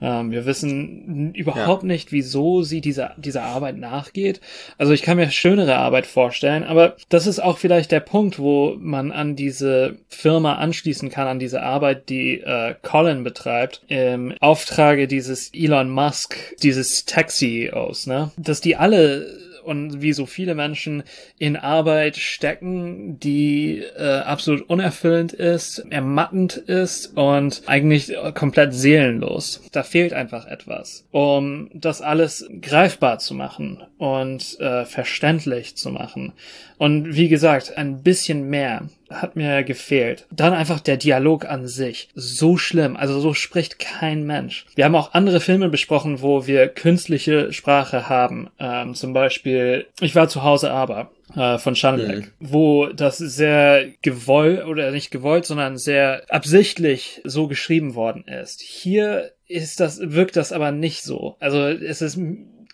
Ähm, 0.00 0.31
wir 0.31 0.45
wissen 0.45 1.35
überhaupt 1.35 1.83
ja. 1.83 1.87
nicht, 1.87 2.12
wieso 2.12 2.62
sie 2.62 2.81
dieser, 2.81 3.15
dieser 3.17 3.45
Arbeit 3.45 3.79
nachgeht. 3.79 4.41
Also 4.79 4.93
ich 4.93 5.03
kann 5.03 5.17
mir 5.17 5.31
schönere 5.31 5.76
Arbeit 5.76 6.07
vorstellen, 6.07 6.65
aber 6.65 6.97
das 7.09 7.26
ist 7.26 7.41
auch 7.41 7.59
vielleicht 7.59 7.93
der 7.93 8.00
Punkt, 8.00 8.38
wo 8.38 8.76
man 8.79 9.11
an 9.12 9.37
diese 9.37 9.99
Firma 10.09 10.57
anschließen 10.57 11.11
kann, 11.11 11.29
an 11.29 11.38
diese 11.38 11.62
Arbeit, 11.62 12.09
die 12.09 12.41
äh, 12.41 12.75
Colin 12.83 13.25
betreibt, 13.25 13.83
im 13.88 14.35
Auftrage 14.41 15.09
dieses 15.09 15.50
Elon 15.55 15.91
Musk, 15.91 16.37
dieses 16.62 17.05
Tech-CEOs, 17.07 18.07
ne? 18.07 18.33
Dass 18.37 18.61
die 18.61 18.76
alle 18.76 19.46
und 19.66 20.00
wie 20.00 20.12
so 20.12 20.26
viele 20.26 20.54
Menschen 20.54 21.02
in 21.38 21.56
Arbeit 21.56 22.16
stecken, 22.16 23.18
die 23.20 23.82
äh, 23.96 24.20
absolut 24.20 24.62
unerfüllend 24.68 25.32
ist, 25.32 25.85
ermattend 25.90 26.56
ist 26.56 27.16
und 27.16 27.62
eigentlich 27.66 28.12
komplett 28.35 28.73
seelenlos. 28.73 29.62
Da 29.73 29.82
fehlt 29.82 30.12
einfach 30.12 30.46
etwas, 30.46 31.06
um 31.11 31.70
das 31.75 32.00
alles 32.00 32.49
greifbar 32.61 33.18
zu 33.18 33.35
machen 33.35 33.82
und 33.99 34.58
äh, 34.61 34.85
verständlich 34.85 35.76
zu 35.76 35.90
machen. 35.90 36.32
Und 36.78 37.16
wie 37.16 37.28
gesagt, 37.28 37.76
ein 37.76 38.02
bisschen 38.02 38.49
mehr 38.49 38.88
hat 39.11 39.37
mir 39.37 39.63
gefehlt. 39.63 40.27
Dann 40.31 40.53
einfach 40.53 40.81
der 40.81 40.97
Dialog 40.97 41.45
an 41.47 41.67
sich. 41.67 42.09
So 42.15 42.57
schlimm. 42.57 42.97
Also 42.97 43.21
so 43.21 43.35
spricht 43.35 43.79
kein 43.79 44.25
Mensch. 44.25 44.67
Wir 44.75 44.85
haben 44.85 44.97
auch 44.97 45.15
andere 45.15 45.41
Filme 45.41 45.69
besprochen, 45.69 46.23
wo 46.23 46.47
wir 46.47 46.69
künstliche 46.69 47.53
Sprache 47.53 48.09
haben. 48.09 48.51
Ähm, 48.59 48.95
zum 48.95 49.13
Beispiel, 49.13 49.87
ich 50.01 50.15
war 50.15 50.29
zu 50.29 50.43
Hause 50.43 50.71
aber 50.71 51.11
äh, 51.35 51.59
von 51.59 51.77
Schannebeck, 51.77 52.27
mhm. 52.27 52.31
wo 52.41 52.87
das 52.87 53.19
sehr 53.19 53.87
gewollt 54.03 54.65
oder 54.67 54.91
nicht 54.91 55.11
gewollt, 55.11 55.47
sondern 55.47 55.77
sehr 55.77 56.23
absichtlich 56.29 57.21
so 57.25 57.49
geschrieben 57.49 57.95
worden 57.95 58.25
ist. 58.25 58.61
Hier 58.61 59.33
ist 59.49 59.81
das, 59.81 60.01
wirkt 60.03 60.37
das 60.37 60.53
aber 60.53 60.73
nicht 60.73 61.03
so. 61.03 61.37
Also 61.41 61.63
es 61.63 62.03
ist 62.03 62.19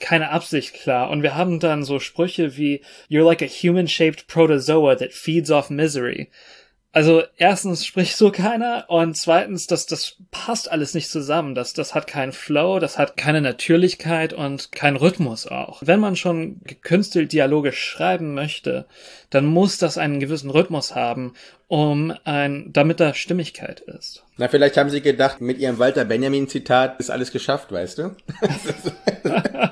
keine 0.03 0.31
Absicht 0.31 0.75
klar. 0.75 1.09
Und 1.09 1.23
wir 1.23 1.35
haben 1.35 1.61
dann 1.61 1.85
so 1.85 1.99
Sprüche 1.99 2.59
wie 2.59 2.83
You're 3.09 3.25
like 3.25 3.41
a 3.41 3.47
human-shaped 3.47 4.27
protozoa 4.27 4.97
that 4.97 5.15
feeds 5.15 5.51
off 5.51 5.71
misery. 5.71 6.29
Also 6.95 7.23
erstens 7.39 7.87
spricht 7.87 8.19
so 8.19 8.31
keiner 8.31 8.85
und 8.89 9.17
zweitens, 9.17 9.67
das, 9.67 9.87
das 9.87 10.17
passt 10.31 10.71
alles 10.71 10.93
nicht 10.93 11.09
zusammen. 11.09 11.55
Das, 11.55 11.73
das 11.73 11.95
hat 11.95 12.07
keinen 12.07 12.33
Flow, 12.33 12.81
das 12.81 12.99
hat 12.99 13.17
keine 13.17 13.41
Natürlichkeit 13.41 14.35
und 14.35 14.73
keinen 14.73 14.97
Rhythmus 14.97 15.47
auch. 15.47 15.81
Wenn 15.83 16.01
man 16.01 16.17
schon 16.17 16.61
gekünstelt 16.65 17.33
Dialoge 17.33 17.73
schreiben 17.73 18.35
möchte, 18.35 18.85
dann 19.31 19.47
muss 19.47 19.79
das 19.79 19.97
einen 19.97 20.21
gewissen 20.21 20.51
Rhythmus 20.51 20.95
haben, 20.95 21.33
um 21.67 22.13
ein, 22.25 22.71
damit 22.75 23.01
da 23.01 23.15
Stimmigkeit 23.15 23.81
ist. 23.81 24.23
Na, 24.37 24.49
vielleicht 24.49 24.77
haben 24.77 24.91
sie 24.91 25.01
gedacht, 25.01 25.41
mit 25.41 25.57
ihrem 25.57 25.79
Walter 25.79 26.05
Benjamin 26.05 26.47
Zitat 26.47 27.01
ist 27.01 27.11
alles 27.11 27.33
geschafft, 27.33 27.73
weißt 27.73 27.99
du? 27.99 28.17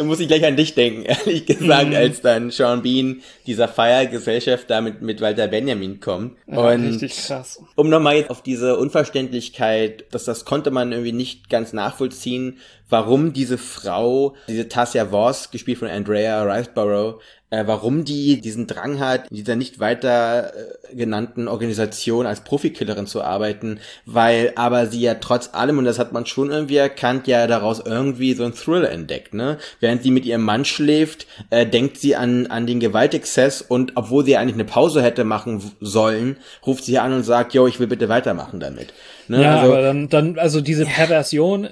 da 0.00 0.06
muss 0.06 0.18
ich 0.18 0.28
gleich 0.28 0.46
an 0.46 0.56
dich 0.56 0.74
denken, 0.74 1.02
ehrlich 1.04 1.44
gesagt, 1.44 1.90
mm. 1.90 1.94
als 1.94 2.22
dann 2.22 2.50
Sean 2.50 2.82
Bean 2.82 3.20
dieser 3.46 3.68
Feiergesellschaft 3.68 4.70
da 4.70 4.80
mit, 4.80 5.02
mit 5.02 5.20
Walter 5.20 5.46
Benjamin 5.46 6.00
kommt. 6.00 6.38
Ja, 6.46 6.70
und 6.70 6.86
richtig 6.86 7.14
krass. 7.26 7.62
Um 7.76 7.90
nochmal 7.90 8.16
jetzt 8.16 8.30
auf 8.30 8.42
diese 8.42 8.78
Unverständlichkeit, 8.78 10.06
dass 10.10 10.24
das 10.24 10.46
konnte 10.46 10.70
man 10.70 10.92
irgendwie 10.92 11.12
nicht 11.12 11.50
ganz 11.50 11.74
nachvollziehen, 11.74 12.60
warum 12.88 13.34
diese 13.34 13.58
Frau, 13.58 14.36
diese 14.48 14.68
Tassia 14.68 15.10
Voss, 15.10 15.50
gespielt 15.50 15.76
von 15.76 15.88
Andrea 15.88 16.42
Riceborough, 16.44 17.20
äh, 17.50 17.64
warum 17.66 18.04
die 18.04 18.40
diesen 18.40 18.66
Drang 18.66 19.00
hat, 19.00 19.28
in 19.28 19.36
dieser 19.36 19.56
nicht 19.56 19.80
weiter 19.80 20.52
äh, 20.54 20.94
genannten 20.94 21.48
Organisation 21.48 22.26
als 22.26 22.42
Profikillerin 22.42 23.06
zu 23.06 23.22
arbeiten, 23.22 23.80
weil 24.06 24.52
aber 24.54 24.86
sie 24.86 25.00
ja 25.00 25.14
trotz 25.14 25.50
allem, 25.52 25.78
und 25.78 25.84
das 25.84 25.98
hat 25.98 26.12
man 26.12 26.26
schon 26.26 26.50
irgendwie 26.50 26.76
erkannt, 26.76 27.26
ja 27.26 27.46
daraus 27.46 27.80
irgendwie 27.84 28.34
so 28.34 28.44
ein 28.44 28.54
Thrill 28.54 28.84
entdeckt, 28.84 29.34
ne? 29.34 29.58
Während 29.80 30.02
sie 30.02 30.12
mit 30.12 30.24
ihrem 30.24 30.42
Mann 30.42 30.64
schläft, 30.64 31.26
äh, 31.50 31.66
denkt 31.66 31.98
sie 31.98 32.16
an, 32.16 32.46
an 32.46 32.66
den 32.66 32.80
Gewaltexzess 32.80 33.62
und 33.62 33.92
obwohl 33.96 34.24
sie 34.24 34.36
eigentlich 34.36 34.54
eine 34.54 34.64
Pause 34.64 35.02
hätte 35.02 35.24
machen 35.24 35.72
sollen, 35.80 36.36
ruft 36.64 36.84
sie 36.84 36.98
an 36.98 37.12
und 37.12 37.24
sagt, 37.24 37.52
yo, 37.52 37.66
ich 37.66 37.80
will 37.80 37.88
bitte 37.88 38.08
weitermachen 38.08 38.60
damit. 38.60 38.94
Ne? 39.26 39.42
Ja, 39.42 39.60
also, 39.60 39.72
aber 39.72 39.82
dann, 39.82 40.08
dann, 40.08 40.38
also 40.38 40.60
diese 40.60 40.86
Perversion, 40.86 41.68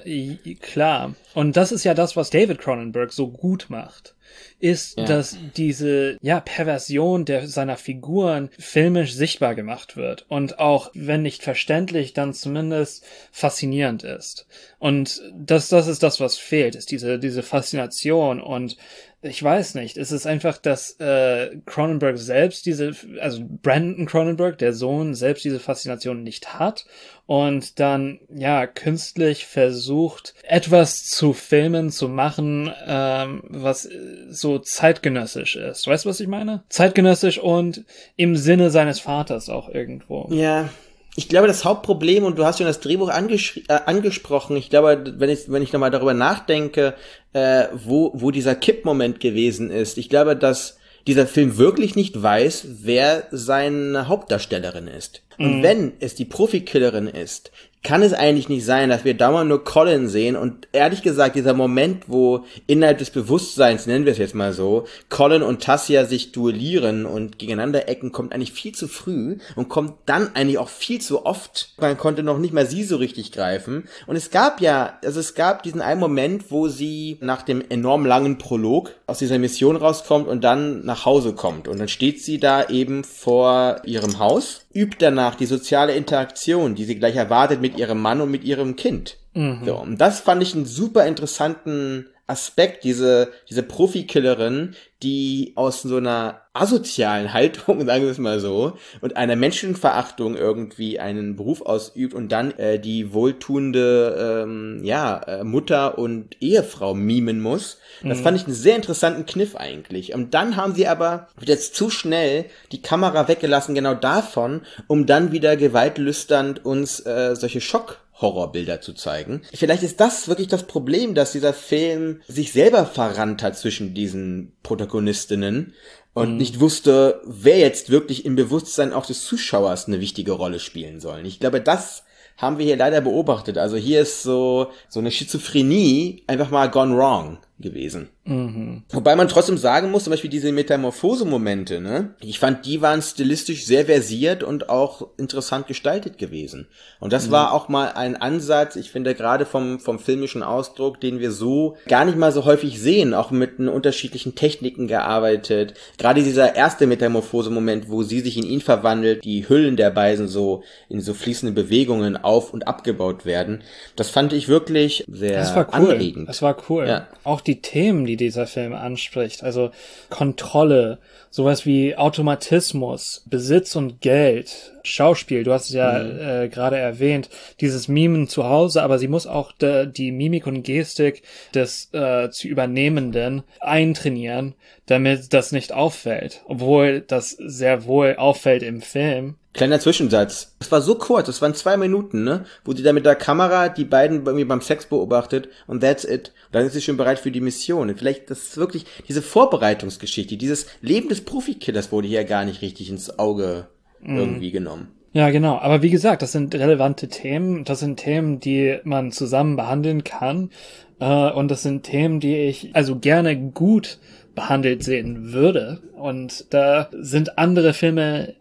klar. 0.61 1.13
Und 1.33 1.57
das 1.57 1.71
ist 1.71 1.83
ja 1.83 1.93
das, 1.93 2.15
was 2.15 2.29
David 2.29 2.59
Cronenberg 2.59 3.13
so 3.13 3.27
gut 3.27 3.67
macht 3.69 4.13
ist, 4.59 4.97
ja. 4.97 5.05
dass 5.05 5.37
diese 5.55 6.17
ja 6.21 6.39
Perversion 6.39 7.25
der 7.25 7.47
seiner 7.47 7.77
Figuren 7.77 8.49
filmisch 8.57 9.13
sichtbar 9.13 9.55
gemacht 9.55 9.95
wird 9.95 10.25
und 10.29 10.59
auch 10.59 10.91
wenn 10.93 11.21
nicht 11.21 11.43
verständlich, 11.43 12.13
dann 12.13 12.33
zumindest 12.33 13.05
faszinierend 13.31 14.03
ist. 14.03 14.47
Und 14.79 15.21
das 15.33 15.69
das 15.69 15.87
ist 15.87 16.03
das 16.03 16.19
was 16.19 16.37
fehlt, 16.37 16.75
ist 16.75 16.91
diese 16.91 17.19
diese 17.19 17.43
Faszination 17.43 18.41
und 18.41 18.77
ich 19.21 19.43
weiß 19.43 19.75
nicht, 19.75 19.97
es 19.97 20.11
ist 20.13 20.25
einfach, 20.25 20.57
dass 20.57 20.97
äh, 20.99 21.57
Cronenberg 21.65 22.17
selbst 22.17 22.65
diese, 22.65 22.93
also 23.19 23.43
Brandon 23.61 24.05
Cronenberg, 24.05 24.57
der 24.57 24.73
Sohn, 24.73 25.13
selbst 25.13 25.43
diese 25.43 25.59
Faszination 25.59 26.23
nicht 26.23 26.57
hat 26.57 26.85
und 27.25 27.79
dann 27.79 28.21
ja 28.33 28.65
künstlich 28.65 29.45
versucht, 29.45 30.35
etwas 30.43 31.05
zu 31.05 31.33
filmen, 31.33 31.91
zu 31.91 32.07
machen, 32.07 32.71
ähm, 32.87 33.43
was 33.49 33.89
so 34.29 34.57
zeitgenössisch 34.59 35.57
ist. 35.57 35.85
Weißt 35.85 36.05
du, 36.05 36.09
was 36.09 36.21
ich 36.21 36.27
meine? 36.27 36.63
Zeitgenössisch 36.69 37.39
und 37.39 37.83
im 38.15 38.37
Sinne 38.37 38.69
seines 38.69 39.01
Vaters 39.01 39.49
auch 39.49 39.67
irgendwo. 39.67 40.29
Ja, 40.31 40.69
ich 41.15 41.27
glaube, 41.27 41.47
das 41.47 41.65
Hauptproblem, 41.65 42.23
und 42.23 42.37
du 42.37 42.45
hast 42.45 42.57
schon 42.57 42.67
das 42.67 42.79
Drehbuch 42.79 43.09
äh, 43.09 43.79
angesprochen, 43.85 44.55
ich 44.55 44.69
glaube, 44.69 45.15
wenn 45.17 45.29
ich, 45.29 45.51
wenn 45.51 45.63
ich 45.63 45.73
nochmal 45.73 45.91
darüber 45.91 46.13
nachdenke, 46.13 46.95
äh, 47.33 47.65
wo, 47.73 48.11
wo 48.13 48.31
dieser 48.31 48.55
Kippmoment 48.55 49.19
gewesen 49.19 49.71
ist, 49.71 49.97
ich 49.97 50.09
glaube, 50.09 50.35
dass 50.35 50.77
dieser 51.07 51.27
Film 51.27 51.57
wirklich 51.57 51.95
nicht 51.95 52.21
weiß, 52.21 52.67
wer 52.83 53.27
seine 53.31 54.07
Hauptdarstellerin 54.07 54.87
ist. 54.87 55.23
Und 55.37 55.59
mhm. 55.59 55.63
wenn 55.63 55.93
es 55.99 56.15
die 56.15 56.25
Profikillerin 56.25 57.07
ist, 57.07 57.51
kann 57.81 58.01
es 58.01 58.13
eigentlich 58.13 58.49
nicht 58.49 58.65
sein, 58.65 58.89
dass 58.89 59.05
wir 59.05 59.13
dauernd 59.13 59.49
nur 59.49 59.63
Colin 59.63 60.09
sehen 60.09 60.35
und 60.35 60.67
ehrlich 60.73 61.01
gesagt, 61.01 61.35
dieser 61.35 61.53
Moment, 61.53 62.03
wo 62.07 62.43
innerhalb 62.67 62.97
des 62.97 63.09
Bewusstseins, 63.09 63.87
nennen 63.87 64.05
wir 64.05 64.11
es 64.11 64.17
jetzt 64.17 64.35
mal 64.35 64.51
so, 64.51 64.85
Colin 65.09 65.43
und 65.43 65.63
Tassia 65.63 66.05
sich 66.05 66.33
duellieren 66.33 67.05
und 67.05 67.39
gegeneinander 67.39 67.87
ecken, 67.87 68.11
kommt 68.11 68.33
eigentlich 68.33 68.51
viel 68.51 68.75
zu 68.75 68.87
früh 68.89 69.37
und 69.55 69.69
kommt 69.69 69.93
dann 70.05 70.35
eigentlich 70.35 70.57
auch 70.57 70.67
viel 70.67 70.99
zu 70.99 71.25
oft. 71.25 71.73
Man 71.77 71.97
konnte 71.97 72.21
noch 72.21 72.37
nicht 72.37 72.53
mal 72.53 72.65
sie 72.65 72.83
so 72.83 72.97
richtig 72.97 73.31
greifen. 73.31 73.87
Und 74.07 74.17
es 74.17 74.29
gab 74.29 74.59
ja, 74.59 74.99
also 75.03 75.19
es 75.21 75.33
gab 75.33 75.63
diesen 75.63 75.81
einen 75.81 76.01
Moment, 76.01 76.51
wo 76.51 76.67
sie 76.67 77.17
nach 77.21 77.43
dem 77.43 77.63
enorm 77.69 78.05
langen 78.05 78.37
Prolog 78.37 78.91
aus 79.07 79.19
dieser 79.19 79.39
Mission 79.39 79.77
rauskommt 79.77 80.27
und 80.27 80.43
dann 80.43 80.85
nach 80.85 81.05
Hause 81.05 81.33
kommt. 81.33 81.67
Und 81.67 81.79
dann 81.79 81.87
steht 81.87 82.21
sie 82.21 82.39
da 82.39 82.67
eben 82.67 83.03
vor 83.05 83.81
ihrem 83.85 84.19
Haus 84.19 84.65
übt 84.73 84.97
danach 84.99 85.35
die 85.35 85.47
soziale 85.47 85.93
Interaktion, 85.95 86.75
die 86.75 86.85
sie 86.85 86.99
gleich 86.99 87.15
erwartet 87.15 87.61
mit 87.61 87.68
ihrem 87.77 88.01
Mann 88.01 88.21
und 88.21 88.31
mit 88.31 88.43
ihrem 88.43 88.75
Kind. 88.75 89.17
Mhm. 89.33 89.59
So, 89.65 89.77
und 89.77 89.97
das 89.99 90.19
fand 90.19 90.41
ich 90.41 90.55
einen 90.55 90.65
super 90.65 91.05
interessanten 91.05 92.07
Aspekt, 92.29 92.83
diese, 92.83 93.31
diese 93.49 93.63
Profikillerin, 93.63 94.75
die 95.01 95.53
aus 95.55 95.81
so 95.81 95.97
einer 95.97 96.41
asozialen 96.53 97.33
Haltung, 97.33 97.85
sagen 97.85 98.03
wir 98.03 98.11
es 98.11 98.17
mal 98.17 98.39
so, 98.39 98.77
und 99.01 99.17
einer 99.17 99.35
Menschenverachtung 99.35 100.35
irgendwie 100.35 100.99
einen 100.99 101.35
Beruf 101.35 101.61
ausübt 101.61 102.13
und 102.13 102.31
dann 102.31 102.51
äh, 102.57 102.79
die 102.79 103.13
wohltuende 103.13 104.43
ähm, 104.43 104.81
ja, 104.83 105.19
äh, 105.19 105.43
Mutter 105.43 105.97
und 105.97 106.41
Ehefrau 106.41 106.93
mimen 106.93 107.39
muss. 107.39 107.77
Das 108.03 108.19
mhm. 108.19 108.23
fand 108.23 108.37
ich 108.37 108.45
einen 108.45 108.55
sehr 108.55 108.75
interessanten 108.75 109.25
Kniff 109.25 109.55
eigentlich. 109.55 110.13
Und 110.13 110.33
dann 110.33 110.55
haben 110.55 110.75
sie 110.75 110.87
aber 110.87 111.27
jetzt 111.41 111.75
zu 111.75 111.89
schnell 111.89 112.45
die 112.71 112.81
Kamera 112.81 113.27
weggelassen, 113.27 113.75
genau 113.75 113.93
davon, 113.93 114.61
um 114.87 115.05
dann 115.05 115.31
wieder 115.31 115.55
gewaltlüsternd 115.55 116.65
uns 116.65 116.99
äh, 117.05 117.35
solche 117.35 117.61
Schock 117.61 117.99
Horrorbilder 118.21 118.81
zu 118.81 118.93
zeigen. 118.93 119.41
Vielleicht 119.53 119.83
ist 119.83 119.99
das 119.99 120.27
wirklich 120.27 120.47
das 120.47 120.63
Problem, 120.63 121.15
dass 121.15 121.31
dieser 121.31 121.53
Film 121.53 122.21
sich 122.27 122.51
selber 122.51 122.85
verrannt 122.85 123.41
hat 123.43 123.57
zwischen 123.57 123.93
diesen 123.93 124.53
Protagonistinnen 124.63 125.73
und 126.13 126.31
mhm. 126.31 126.37
nicht 126.37 126.59
wusste, 126.59 127.21
wer 127.25 127.59
jetzt 127.59 127.89
wirklich 127.89 128.25
im 128.25 128.35
Bewusstsein 128.35 128.93
auch 128.93 129.05
des 129.05 129.23
Zuschauers 129.23 129.87
eine 129.87 130.01
wichtige 130.01 130.33
Rolle 130.33 130.59
spielen 130.59 130.99
soll. 130.99 131.25
Ich 131.25 131.39
glaube, 131.39 131.61
das 131.61 132.03
haben 132.37 132.57
wir 132.57 132.65
hier 132.65 132.77
leider 132.77 133.01
beobachtet. 133.01 133.57
Also 133.57 133.77
hier 133.77 134.01
ist 134.01 134.23
so, 134.23 134.71
so 134.87 134.99
eine 134.99 135.11
Schizophrenie 135.11 136.23
einfach 136.27 136.49
mal 136.49 136.69
gone 136.69 136.95
wrong 136.95 137.37
gewesen. 137.59 138.09
Mhm. 138.25 138.83
Wobei 138.89 139.15
man 139.15 139.27
trotzdem 139.27 139.57
sagen 139.57 139.91
muss, 139.91 140.05
zum 140.05 140.11
Beispiel 140.11 140.29
diese 140.29 140.51
Metamorphose-Momente, 140.51 141.81
ne? 141.81 142.15
Ich 142.21 142.39
fand, 142.39 142.65
die 142.65 142.81
waren 142.81 143.01
stilistisch 143.01 143.65
sehr 143.65 143.85
versiert 143.85 144.43
und 144.43 144.69
auch 144.69 145.07
interessant 145.17 145.67
gestaltet 145.67 146.17
gewesen. 146.17 146.67
Und 146.99 147.11
das 147.13 147.27
mhm. 147.27 147.31
war 147.31 147.53
auch 147.53 147.69
mal 147.69 147.91
ein 147.93 148.15
Ansatz, 148.15 148.75
ich 148.75 148.91
finde 148.91 149.15
gerade 149.15 149.45
vom, 149.45 149.79
vom 149.79 149.99
filmischen 149.99 150.43
Ausdruck, 150.43 151.01
den 151.01 151.19
wir 151.19 151.31
so 151.31 151.75
gar 151.87 152.05
nicht 152.05 152.17
mal 152.17 152.31
so 152.31 152.45
häufig 152.45 152.79
sehen, 152.79 153.13
auch 153.13 153.31
mit 153.31 153.59
unterschiedlichen 153.59 154.35
Techniken 154.35 154.87
gearbeitet. 154.87 155.73
Gerade 155.97 156.23
dieser 156.23 156.55
erste 156.55 156.87
Metamorphose-Moment, 156.87 157.89
wo 157.89 158.03
sie 158.03 158.21
sich 158.21 158.37
in 158.37 158.45
ihn 158.45 158.61
verwandelt, 158.61 159.23
die 159.23 159.47
Hüllen 159.49 159.75
der 159.75 159.89
beiden 159.89 160.27
so 160.27 160.63
in 160.87 161.01
so 161.01 161.13
fließende 161.13 161.53
Bewegungen 161.53 162.15
auf 162.15 162.53
und 162.53 162.67
abgebaut 162.67 163.25
werden. 163.25 163.63
Das 163.95 164.09
fand 164.09 164.33
ich 164.33 164.47
wirklich 164.47 165.03
sehr 165.07 165.39
das 165.39 165.55
war 165.55 165.67
cool. 165.67 165.73
anregend. 165.73 166.29
Das 166.29 166.41
war 166.41 166.55
cool. 166.69 166.87
Ja. 166.87 167.07
Auch 167.23 167.41
die 167.49 167.61
Themen, 167.61 168.05
die 168.05 168.15
dieser 168.15 168.47
Film 168.47 168.73
anspricht, 168.73 169.43
also 169.43 169.71
Kontrolle, 170.09 170.99
sowas 171.31 171.65
wie 171.65 171.95
Automatismus, 171.95 173.23
Besitz 173.25 173.75
und 173.75 174.01
Geld, 174.01 174.73
Schauspiel, 174.83 175.43
du 175.43 175.53
hast 175.53 175.65
es 175.65 175.73
ja 175.73 176.03
mhm. 176.03 176.19
äh, 176.19 176.49
gerade 176.49 176.77
erwähnt, 176.77 177.29
dieses 177.61 177.87
Mimen 177.87 178.27
zu 178.27 178.45
Hause, 178.45 178.83
aber 178.83 178.99
sie 178.99 179.07
muss 179.07 179.27
auch 179.27 179.51
de, 179.51 179.85
die 179.87 180.11
Mimik 180.11 180.47
und 180.47 180.63
Gestik 180.63 181.23
des 181.53 181.93
äh, 181.93 182.29
zu 182.29 182.47
Übernehmenden 182.47 183.43
eintrainieren, 183.59 184.55
damit 184.85 185.33
das 185.33 185.51
nicht 185.51 185.73
auffällt, 185.73 186.41
obwohl 186.45 187.01
das 187.01 187.31
sehr 187.31 187.85
wohl 187.85 188.15
auffällt 188.17 188.63
im 188.63 188.81
Film. 188.81 189.35
Kleiner 189.53 189.79
Zwischensatz. 189.79 190.55
Es 190.59 190.71
war 190.71 190.81
so 190.81 190.95
kurz, 190.95 191.27
es 191.27 191.41
waren 191.41 191.55
zwei 191.55 191.75
Minuten, 191.75 192.23
ne? 192.23 192.45
Wo 192.63 192.73
sie 192.73 192.83
da 192.83 192.93
mit 192.93 193.05
der 193.05 193.15
Kamera 193.15 193.69
die 193.69 193.83
beiden 193.83 194.25
irgendwie 194.25 194.45
beim 194.45 194.61
Sex 194.61 194.85
beobachtet 194.85 195.49
und 195.65 195.81
that's 195.81 196.03
it. 196.03 196.31
Und 196.47 196.55
dann 196.55 196.65
ist 196.65 196.73
sie 196.73 196.81
schon 196.81 196.97
bereit 196.97 197.19
für 197.19 197.31
die 197.31 197.41
Mission. 197.41 197.89
Und 197.89 197.97
vielleicht, 197.97 198.29
das 198.29 198.39
ist 198.39 198.57
wirklich 198.57 198.85
diese 199.07 199.23
Vorbereitungsgeschichte, 199.23 200.37
dieses 200.37 200.67
Leben 200.81 201.09
des 201.09 201.21
Profikillers 201.21 201.91
wurde 201.91 202.07
hier 202.07 202.23
gar 202.25 202.45
nicht 202.45 202.61
richtig 202.61 202.89
ins 202.89 203.17
Auge 203.17 203.67
mm. 204.01 204.17
irgendwie 204.17 204.51
genommen. 204.51 204.89
Ja, 205.11 205.29
genau. 205.31 205.57
Aber 205.57 205.81
wie 205.81 205.89
gesagt, 205.89 206.21
das 206.21 206.31
sind 206.31 206.53
relevante 206.53 207.07
Themen. 207.07 207.63
Das 207.63 207.79
sind 207.79 207.97
Themen, 207.97 208.39
die 208.39 208.77
man 208.83 209.11
zusammen 209.11 209.55
behandeln 209.55 210.03
kann. 210.03 210.51
Äh, 210.99 211.31
und 211.31 211.49
das 211.49 211.63
sind 211.63 211.83
Themen, 211.83 212.19
die 212.19 212.35
ich 212.35 212.75
also 212.75 212.97
gerne 212.97 213.35
gut 213.37 213.97
behandelt 214.35 214.83
sehen 214.83 215.33
würde. 215.33 215.81
Und 215.95 216.53
da 216.53 216.89
sind 216.91 217.37
andere 217.37 217.73
Filme 217.73 218.35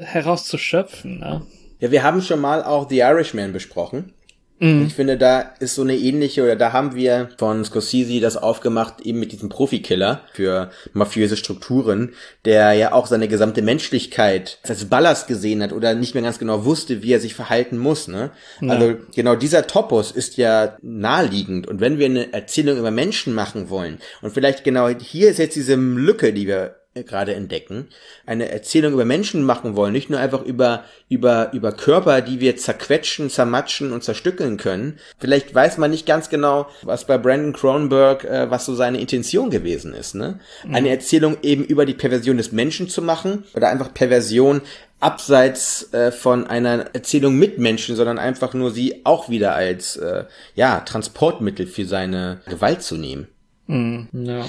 herauszuschöpfen. 0.00 1.20
Ne? 1.20 1.42
Ja, 1.80 1.90
wir 1.90 2.02
haben 2.02 2.22
schon 2.22 2.40
mal 2.40 2.64
auch 2.64 2.88
The 2.88 2.98
Irishman 2.98 3.52
besprochen. 3.52 4.12
Mhm. 4.58 4.86
Ich 4.86 4.94
finde, 4.94 5.18
da 5.18 5.40
ist 5.60 5.74
so 5.74 5.82
eine 5.82 5.96
ähnliche, 5.96 6.42
oder 6.42 6.56
da 6.56 6.72
haben 6.72 6.94
wir 6.94 7.28
von 7.38 7.64
Scorsese 7.64 8.20
das 8.20 8.36
aufgemacht, 8.36 9.00
eben 9.02 9.18
mit 9.18 9.32
diesem 9.32 9.48
Profikiller 9.48 10.22
für 10.32 10.70
mafiöse 10.92 11.36
Strukturen, 11.36 12.14
der 12.44 12.72
ja 12.72 12.92
auch 12.92 13.06
seine 13.06 13.28
gesamte 13.28 13.62
Menschlichkeit 13.62 14.58
als 14.66 14.84
Ballast 14.86 15.28
gesehen 15.28 15.62
hat 15.62 15.72
oder 15.72 15.94
nicht 15.94 16.14
mehr 16.14 16.22
ganz 16.22 16.38
genau 16.38 16.64
wusste, 16.64 17.02
wie 17.02 17.12
er 17.12 17.20
sich 17.20 17.34
verhalten 17.34 17.76
muss. 17.76 18.08
Ne? 18.08 18.30
Ja. 18.60 18.72
Also 18.72 18.94
genau 19.14 19.36
dieser 19.36 19.66
Topos 19.66 20.10
ist 20.10 20.36
ja 20.36 20.76
naheliegend. 20.82 21.66
Und 21.66 21.80
wenn 21.80 21.98
wir 21.98 22.06
eine 22.06 22.32
Erzählung 22.32 22.78
über 22.78 22.90
Menschen 22.90 23.34
machen 23.34 23.68
wollen, 23.68 23.98
und 24.22 24.32
vielleicht 24.32 24.64
genau 24.64 24.88
hier 24.88 25.30
ist 25.30 25.38
jetzt 25.38 25.56
diese 25.56 25.74
Lücke, 25.74 26.32
die 26.32 26.46
wir 26.46 26.76
gerade 27.04 27.34
entdecken, 27.34 27.88
eine 28.24 28.50
Erzählung 28.50 28.92
über 28.92 29.04
Menschen 29.04 29.42
machen 29.42 29.76
wollen, 29.76 29.92
nicht 29.92 30.10
nur 30.10 30.18
einfach 30.18 30.42
über, 30.42 30.84
über, 31.08 31.52
über 31.52 31.72
Körper, 31.72 32.20
die 32.20 32.40
wir 32.40 32.56
zerquetschen, 32.56 33.30
zermatschen 33.30 33.92
und 33.92 34.04
zerstückeln 34.04 34.56
können. 34.56 34.98
Vielleicht 35.18 35.54
weiß 35.54 35.78
man 35.78 35.90
nicht 35.90 36.06
ganz 36.06 36.28
genau, 36.28 36.66
was 36.82 37.06
bei 37.06 37.18
Brandon 37.18 37.52
Cronenberg, 37.52 38.24
äh, 38.24 38.50
was 38.50 38.66
so 38.66 38.74
seine 38.74 39.00
Intention 39.00 39.50
gewesen 39.50 39.94
ist, 39.94 40.14
ne? 40.14 40.40
Mhm. 40.64 40.74
Eine 40.74 40.90
Erzählung 40.90 41.38
eben 41.42 41.64
über 41.64 41.86
die 41.86 41.94
Perversion 41.94 42.36
des 42.36 42.52
Menschen 42.52 42.88
zu 42.88 43.02
machen 43.02 43.44
oder 43.54 43.68
einfach 43.68 43.92
Perversion 43.92 44.62
abseits 45.00 45.92
äh, 45.92 46.10
von 46.10 46.46
einer 46.46 46.86
Erzählung 46.94 47.36
mit 47.36 47.58
Menschen, 47.58 47.96
sondern 47.96 48.18
einfach 48.18 48.54
nur 48.54 48.70
sie 48.70 49.02
auch 49.04 49.28
wieder 49.28 49.54
als, 49.54 49.96
äh, 49.96 50.24
ja, 50.54 50.80
Transportmittel 50.80 51.66
für 51.66 51.84
seine 51.84 52.40
Gewalt 52.46 52.82
zu 52.82 52.96
nehmen. 52.96 53.28
Mhm, 53.66 54.08
ja. 54.12 54.44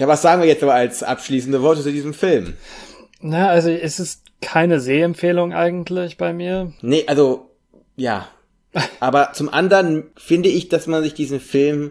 Ja, 0.00 0.08
was 0.08 0.22
sagen 0.22 0.40
wir 0.40 0.48
jetzt 0.48 0.62
aber 0.62 0.72
als 0.72 1.02
abschließende 1.02 1.60
Worte 1.60 1.82
zu 1.82 1.92
diesem 1.92 2.14
Film? 2.14 2.54
Na, 3.20 3.48
also 3.50 3.68
es 3.68 4.00
ist 4.00 4.22
keine 4.40 4.80
Sehempfehlung 4.80 5.52
eigentlich 5.52 6.16
bei 6.16 6.32
mir. 6.32 6.72
Nee, 6.80 7.04
also 7.06 7.50
ja. 7.96 8.26
Aber 9.00 9.32
zum 9.34 9.50
anderen 9.50 10.04
finde 10.16 10.48
ich, 10.48 10.68
dass 10.70 10.86
man 10.86 11.02
sich 11.02 11.12
diesen 11.12 11.38
Film 11.38 11.90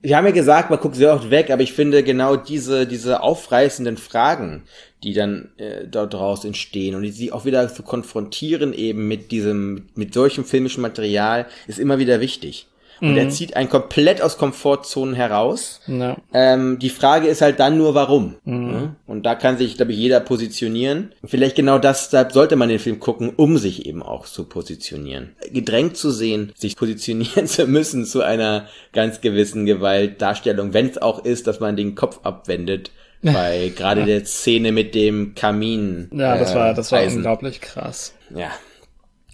wir 0.00 0.18
haben 0.18 0.26
ja 0.26 0.32
gesagt, 0.32 0.68
man 0.68 0.78
guckt 0.78 0.96
sehr 0.96 1.14
oft 1.14 1.30
weg, 1.30 1.50
aber 1.50 1.62
ich 1.62 1.72
finde 1.72 2.02
genau 2.02 2.36
diese, 2.36 2.86
diese 2.86 3.22
aufreißenden 3.22 3.96
Fragen, 3.96 4.64
die 5.02 5.14
dann 5.14 5.52
äh, 5.56 5.86
dort 5.86 6.12
draus 6.12 6.44
entstehen 6.44 6.94
und 6.94 7.04
die 7.04 7.10
sie 7.10 7.32
auch 7.32 7.46
wieder 7.46 7.72
zu 7.72 7.82
konfrontieren 7.82 8.74
eben 8.74 9.08
mit 9.08 9.32
diesem, 9.32 9.86
mit 9.94 10.12
solchem 10.12 10.44
filmischen 10.44 10.82
Material, 10.82 11.46
ist 11.66 11.78
immer 11.78 11.98
wieder 11.98 12.20
wichtig. 12.20 12.66
Und 13.00 13.12
mhm. 13.12 13.18
er 13.18 13.28
zieht 13.28 13.56
einen 13.56 13.68
komplett 13.68 14.22
aus 14.22 14.38
Komfortzonen 14.38 15.14
heraus. 15.14 15.80
Ja. 15.86 16.16
Ähm, 16.32 16.78
die 16.78 16.90
Frage 16.90 17.28
ist 17.28 17.42
halt 17.42 17.60
dann 17.60 17.76
nur, 17.76 17.94
warum. 17.94 18.36
Mhm. 18.44 18.96
Und 19.06 19.26
da 19.26 19.34
kann 19.34 19.58
sich, 19.58 19.76
glaube 19.76 19.92
ich, 19.92 19.98
jeder 19.98 20.20
positionieren. 20.20 21.12
Und 21.22 21.28
vielleicht 21.28 21.56
genau 21.56 21.78
das, 21.78 22.10
da 22.10 22.28
sollte 22.30 22.56
man 22.56 22.68
den 22.68 22.78
Film 22.78 23.00
gucken, 23.00 23.32
um 23.36 23.58
sich 23.58 23.86
eben 23.86 24.02
auch 24.02 24.26
zu 24.26 24.44
positionieren. 24.44 25.34
Gedrängt 25.52 25.96
zu 25.96 26.10
sehen, 26.10 26.52
sich 26.56 26.76
positionieren 26.76 27.46
zu 27.46 27.66
müssen 27.66 28.04
zu 28.04 28.22
einer 28.22 28.66
ganz 28.92 29.20
gewissen 29.20 29.66
Gewaltdarstellung, 29.66 30.72
wenn 30.72 30.88
es 30.88 31.00
auch 31.00 31.24
ist, 31.24 31.46
dass 31.46 31.60
man 31.60 31.76
den 31.76 31.94
Kopf 31.94 32.20
abwendet 32.22 32.90
bei 33.22 33.72
gerade 33.74 34.00
ja. 34.00 34.06
der 34.06 34.24
Szene 34.26 34.70
mit 34.70 34.94
dem 34.94 35.34
Kamin. 35.34 36.10
Ja, 36.12 36.36
das 36.36 36.54
war 36.54 36.74
das 36.74 36.92
war 36.92 37.00
Eisen. 37.00 37.18
unglaublich 37.18 37.60
krass. 37.60 38.14
Ja. 38.34 38.50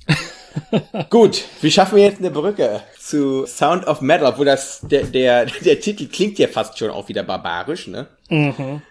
Gut, 1.11 1.45
wie 1.61 1.71
schaffen 1.71 1.97
wir 1.97 2.05
jetzt 2.05 2.19
eine 2.19 2.31
Brücke 2.31 2.81
zu 2.99 3.47
Sound 3.47 3.87
of 3.87 4.01
Metal, 4.01 4.27
obwohl 4.27 4.47
das 4.47 4.81
der 4.83 5.05
der 5.05 5.47
der 5.65 5.81
Titel 5.81 6.07
klingt 6.07 6.39
ja 6.39 6.49
fast 6.49 6.79
schon 6.79 6.91
auch 6.91 7.09
wieder 7.09 7.23
barbarisch, 7.23 7.89
ne? 7.89 8.07
Mhm. 8.29 8.83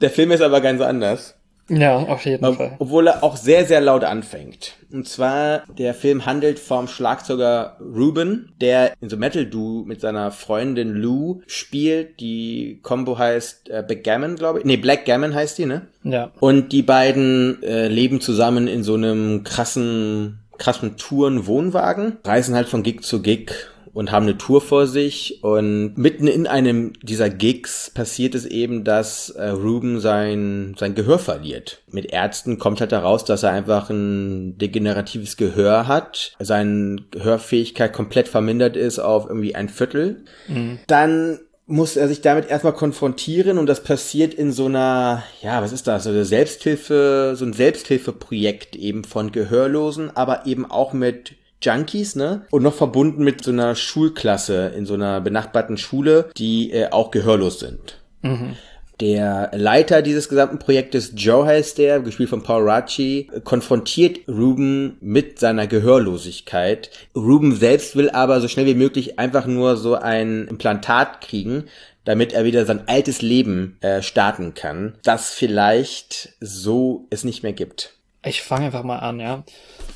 Der 0.00 0.10
Film 0.10 0.30
ist 0.30 0.42
aber 0.42 0.60
ganz 0.60 0.80
anders. 0.80 1.34
Ja, 1.68 1.98
auf 1.98 2.24
jeden 2.24 2.44
Ob, 2.44 2.56
Fall. 2.56 2.76
Obwohl 2.78 3.08
er 3.08 3.22
auch 3.22 3.36
sehr, 3.36 3.66
sehr 3.66 3.80
laut 3.80 4.04
anfängt. 4.04 4.74
Und 4.90 5.06
zwar, 5.06 5.64
der 5.66 5.92
Film 5.92 6.24
handelt 6.24 6.58
vom 6.58 6.88
Schlagzeuger 6.88 7.76
Ruben, 7.80 8.54
der 8.60 8.94
in 9.00 9.10
so 9.10 9.16
Metal 9.16 9.44
Do 9.44 9.84
mit 9.86 10.00
seiner 10.00 10.30
Freundin 10.30 10.94
Lou 10.94 11.42
spielt. 11.46 12.20
Die 12.20 12.80
Combo 12.82 13.18
heißt 13.18 13.68
äh, 13.68 13.84
Backgammon, 13.86 14.36
glaube 14.36 14.60
ich. 14.60 14.64
Nee, 14.64 14.78
Blackgammon 14.78 15.34
heißt 15.34 15.58
die, 15.58 15.66
ne? 15.66 15.88
Ja. 16.04 16.30
Und 16.40 16.72
die 16.72 16.82
beiden 16.82 17.62
äh, 17.62 17.88
leben 17.88 18.20
zusammen 18.20 18.66
in 18.66 18.82
so 18.82 18.94
einem 18.94 19.44
krassen 19.44 20.40
krassen 20.58 20.96
Touren-Wohnwagen, 20.96 22.18
reisen 22.24 22.54
halt 22.54 22.68
von 22.68 22.82
Gig 22.82 23.02
zu 23.02 23.22
Gig 23.22 23.52
und 23.98 24.12
haben 24.12 24.26
eine 24.26 24.38
Tour 24.38 24.60
vor 24.60 24.86
sich 24.86 25.42
und 25.42 25.96
mitten 25.96 26.28
in 26.28 26.46
einem 26.46 26.92
dieser 27.02 27.30
Gigs 27.30 27.90
passiert 27.90 28.34
es 28.34 28.46
eben, 28.46 28.84
dass 28.84 29.30
äh, 29.30 29.48
Ruben 29.48 29.98
sein 29.98 30.76
sein 30.78 30.94
Gehör 30.94 31.18
verliert. 31.18 31.82
Mit 31.90 32.12
Ärzten 32.12 32.58
kommt 32.58 32.80
halt 32.80 32.92
heraus, 32.92 33.24
dass 33.24 33.42
er 33.42 33.50
einfach 33.50 33.90
ein 33.90 34.56
degeneratives 34.58 35.36
Gehör 35.36 35.88
hat, 35.88 36.36
seine 36.38 36.98
Hörfähigkeit 37.18 37.92
komplett 37.92 38.28
vermindert 38.28 38.76
ist 38.76 38.98
auf 38.98 39.26
irgendwie 39.26 39.54
ein 39.54 39.68
Viertel. 39.68 40.24
Mhm. 40.46 40.78
Dann 40.86 41.40
muss 41.68 41.96
er 41.96 42.08
sich 42.08 42.22
damit 42.22 42.48
erstmal 42.48 42.72
konfrontieren 42.72 43.58
und 43.58 43.66
das 43.66 43.82
passiert 43.82 44.32
in 44.32 44.52
so 44.52 44.66
einer, 44.66 45.22
ja, 45.42 45.60
was 45.62 45.72
ist 45.72 45.86
das, 45.86 46.04
so 46.04 46.10
eine 46.10 46.24
Selbsthilfe, 46.24 47.34
so 47.36 47.44
ein 47.44 47.52
Selbsthilfeprojekt 47.52 48.74
eben 48.74 49.04
von 49.04 49.32
Gehörlosen, 49.32 50.16
aber 50.16 50.46
eben 50.46 50.68
auch 50.68 50.94
mit 50.94 51.34
Junkies, 51.60 52.16
ne? 52.16 52.46
Und 52.50 52.62
noch 52.62 52.74
verbunden 52.74 53.22
mit 53.22 53.44
so 53.44 53.50
einer 53.50 53.74
Schulklasse 53.74 54.72
in 54.76 54.86
so 54.86 54.94
einer 54.94 55.20
benachbarten 55.20 55.76
Schule, 55.76 56.30
die 56.38 56.72
äh, 56.72 56.90
auch 56.90 57.10
gehörlos 57.10 57.60
sind. 57.60 57.98
Mhm. 58.22 58.56
Der 59.00 59.50
Leiter 59.54 60.02
dieses 60.02 60.28
gesamten 60.28 60.58
Projektes, 60.58 61.12
Joe 61.14 61.46
heißt 61.46 61.78
der, 61.78 62.00
gespielt 62.00 62.30
von 62.30 62.42
Paul 62.42 62.68
Racci, 62.68 63.30
konfrontiert 63.44 64.26
Ruben 64.26 64.96
mit 65.00 65.38
seiner 65.38 65.68
Gehörlosigkeit. 65.68 66.90
Ruben 67.14 67.54
selbst 67.54 67.94
will 67.94 68.10
aber 68.10 68.40
so 68.40 68.48
schnell 68.48 68.66
wie 68.66 68.74
möglich 68.74 69.18
einfach 69.18 69.46
nur 69.46 69.76
so 69.76 69.94
ein 69.94 70.48
Implantat 70.48 71.20
kriegen, 71.20 71.64
damit 72.04 72.32
er 72.32 72.44
wieder 72.44 72.66
sein 72.66 72.88
altes 72.88 73.22
Leben 73.22 73.76
äh, 73.82 74.02
starten 74.02 74.54
kann, 74.54 74.94
das 75.04 75.30
vielleicht 75.32 76.30
so 76.40 77.06
es 77.10 77.22
nicht 77.22 77.44
mehr 77.44 77.52
gibt. 77.52 77.94
Ich 78.24 78.42
fange 78.42 78.66
einfach 78.66 78.82
mal 78.82 78.98
an, 78.98 79.20
ja. 79.20 79.44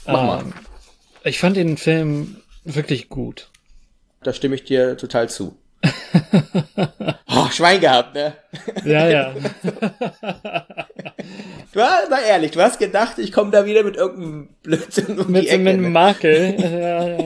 Mach 0.07 0.21
ähm, 0.21 0.27
mal. 0.27 0.45
Ich 1.25 1.41
fand 1.41 1.57
den 1.57 1.77
Film 1.77 2.37
wirklich 2.65 3.09
gut. 3.09 3.49
Da 4.23 4.33
stimme 4.33 4.55
ich 4.55 4.65
dir 4.65 4.97
total 4.97 5.29
zu. 5.29 5.57
oh, 7.29 7.49
Schwein 7.51 7.81
gehabt, 7.81 8.15
ne? 8.15 8.35
Ja, 8.85 9.09
ja. 9.09 9.33
du 11.73 11.81
hast, 11.81 12.11
mal 12.11 12.23
ehrlich, 12.27 12.53
du 12.53 12.61
hast 12.61 12.79
gedacht, 12.79 13.19
ich 13.19 13.33
komme 13.33 13.51
da 13.51 13.65
wieder 13.65 13.83
mit 13.83 13.97
irgendeinem 13.97 14.51
Blödsinn 14.63 15.19
um 15.19 15.31
mit 15.31 15.43
die 15.43 15.49
Ecke. 15.49 15.59
Mit 15.59 15.73
einem 15.75 15.83
ne? 15.83 15.91
Makel. 15.91 16.57
ja, 16.59 17.09
ja, 17.09 17.17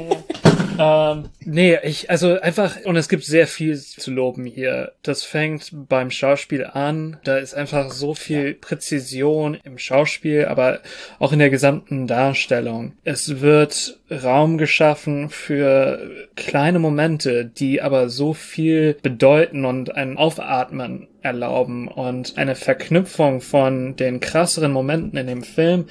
ja. 0.78 1.12
ähm, 1.12 1.28
nee, 1.46 1.78
ich, 1.82 2.10
also 2.10 2.38
einfach, 2.40 2.76
und 2.84 2.96
es 2.96 3.08
gibt 3.08 3.24
sehr 3.24 3.46
viel 3.46 3.78
zu 3.78 4.10
loben 4.10 4.44
hier. 4.44 4.92
Das 5.02 5.22
fängt 5.22 5.70
beim 5.88 6.10
Schauspiel 6.10 6.64
an. 6.64 7.16
Da 7.24 7.38
ist 7.38 7.54
einfach 7.54 7.90
so 7.90 8.14
viel 8.14 8.54
Präzision 8.54 9.56
im 9.64 9.78
Schauspiel, 9.78 10.46
aber 10.46 10.80
auch 11.18 11.32
in 11.32 11.38
der 11.38 11.50
gesamten 11.50 12.06
Darstellung. 12.06 12.92
Es 13.04 13.40
wird 13.40 13.98
Raum 14.10 14.58
geschaffen 14.58 15.30
für 15.30 16.28
kleine 16.36 16.78
Momente, 16.78 17.44
die 17.44 17.80
aber 17.80 18.08
so 18.08 18.34
viel 18.34 18.96
bedeuten 19.02 19.64
und 19.64 19.96
ein 19.96 20.16
Aufatmen 20.16 21.08
erlauben 21.22 21.88
und 21.88 22.38
eine 22.38 22.54
Verknüpfung 22.54 23.40
von 23.40 23.96
den 23.96 24.20
krasseren 24.20 24.72
Momenten 24.72 25.18
in 25.18 25.26
dem 25.26 25.42
Film 25.42 25.86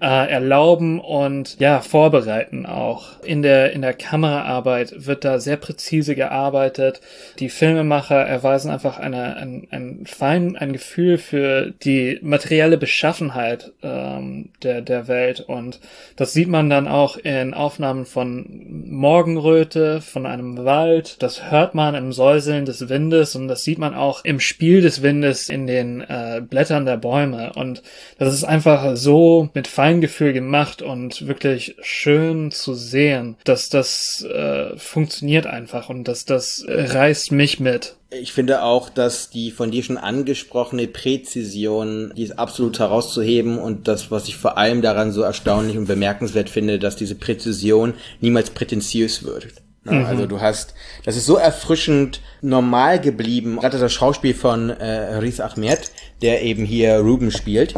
äh, 0.00 0.30
erlauben 0.30 0.98
und 0.98 1.58
ja 1.60 1.80
vorbereiten 1.80 2.66
auch 2.66 3.22
in 3.22 3.42
der 3.42 3.72
in 3.72 3.82
der 3.82 3.92
Kameraarbeit 3.92 4.99
wird 5.06 5.24
da 5.24 5.38
sehr 5.38 5.56
präzise 5.56 6.14
gearbeitet. 6.14 7.00
Die 7.38 7.48
Filmemacher 7.48 8.16
erweisen 8.16 8.70
einfach 8.70 8.98
eine, 8.98 9.36
ein, 9.36 9.66
ein 9.70 10.06
fein, 10.06 10.56
ein 10.56 10.72
Gefühl 10.72 11.18
für 11.18 11.72
die 11.82 12.18
materielle 12.22 12.78
Beschaffenheit 12.78 13.72
ähm, 13.82 14.50
der, 14.62 14.82
der 14.82 15.08
Welt. 15.08 15.40
Und 15.40 15.80
das 16.16 16.32
sieht 16.32 16.48
man 16.48 16.70
dann 16.70 16.88
auch 16.88 17.16
in 17.16 17.54
Aufnahmen 17.54 18.06
von 18.06 18.46
Morgenröte, 18.86 20.00
von 20.00 20.26
einem 20.26 20.64
Wald. 20.64 21.22
Das 21.22 21.50
hört 21.50 21.74
man 21.74 21.94
im 21.94 22.12
Säuseln 22.12 22.64
des 22.64 22.88
Windes 22.88 23.36
und 23.36 23.48
das 23.48 23.64
sieht 23.64 23.78
man 23.78 23.94
auch 23.94 24.24
im 24.24 24.40
Spiel 24.40 24.80
des 24.80 25.02
Windes 25.02 25.48
in 25.48 25.66
den 25.66 26.00
äh, 26.00 26.42
Blättern 26.48 26.86
der 26.86 26.96
Bäume. 26.96 27.52
Und 27.54 27.82
das 28.18 28.34
ist 28.34 28.44
einfach 28.44 28.96
so 28.96 29.48
mit 29.54 29.68
Feingefühl 29.68 30.32
gemacht 30.32 30.82
und 30.82 31.26
wirklich 31.26 31.76
schön 31.80 32.50
zu 32.50 32.74
sehen, 32.74 33.36
dass 33.44 33.68
das 33.68 34.26
äh, 34.30 34.76
funktioniert 34.90 35.46
einfach 35.46 35.88
und 35.88 36.04
dass 36.08 36.24
das 36.24 36.64
reißt 36.66 37.30
mich 37.30 37.60
mit. 37.60 37.94
Ich 38.10 38.32
finde 38.32 38.64
auch, 38.64 38.90
dass 38.90 39.30
die 39.30 39.52
von 39.52 39.70
dir 39.70 39.84
schon 39.84 39.98
angesprochene 39.98 40.88
Präzision, 40.88 42.12
die 42.16 42.24
ist 42.24 42.38
absolut 42.38 42.80
herauszuheben 42.80 43.58
und 43.58 43.86
das, 43.86 44.10
was 44.10 44.26
ich 44.26 44.36
vor 44.36 44.58
allem 44.58 44.82
daran 44.82 45.12
so 45.12 45.22
erstaunlich 45.22 45.78
und 45.78 45.86
bemerkenswert 45.86 46.50
finde, 46.50 46.80
dass 46.80 46.96
diese 46.96 47.14
Präzision 47.14 47.94
niemals 48.20 48.50
prätentiös 48.50 49.22
wird. 49.22 49.46
Mhm. 49.84 50.04
Also 50.04 50.26
du 50.26 50.40
hast, 50.40 50.74
das 51.04 51.16
ist 51.16 51.26
so 51.26 51.36
erfrischend 51.36 52.20
normal 52.42 53.00
geblieben. 53.00 53.58
Gerade 53.60 53.78
das 53.78 53.92
Schauspiel 53.92 54.34
von 54.34 54.70
äh, 54.70 55.14
Riz 55.18 55.38
Ahmed, 55.38 55.92
der 56.20 56.42
eben 56.42 56.64
hier 56.64 56.96
Ruben 56.96 57.30
spielt, 57.30 57.74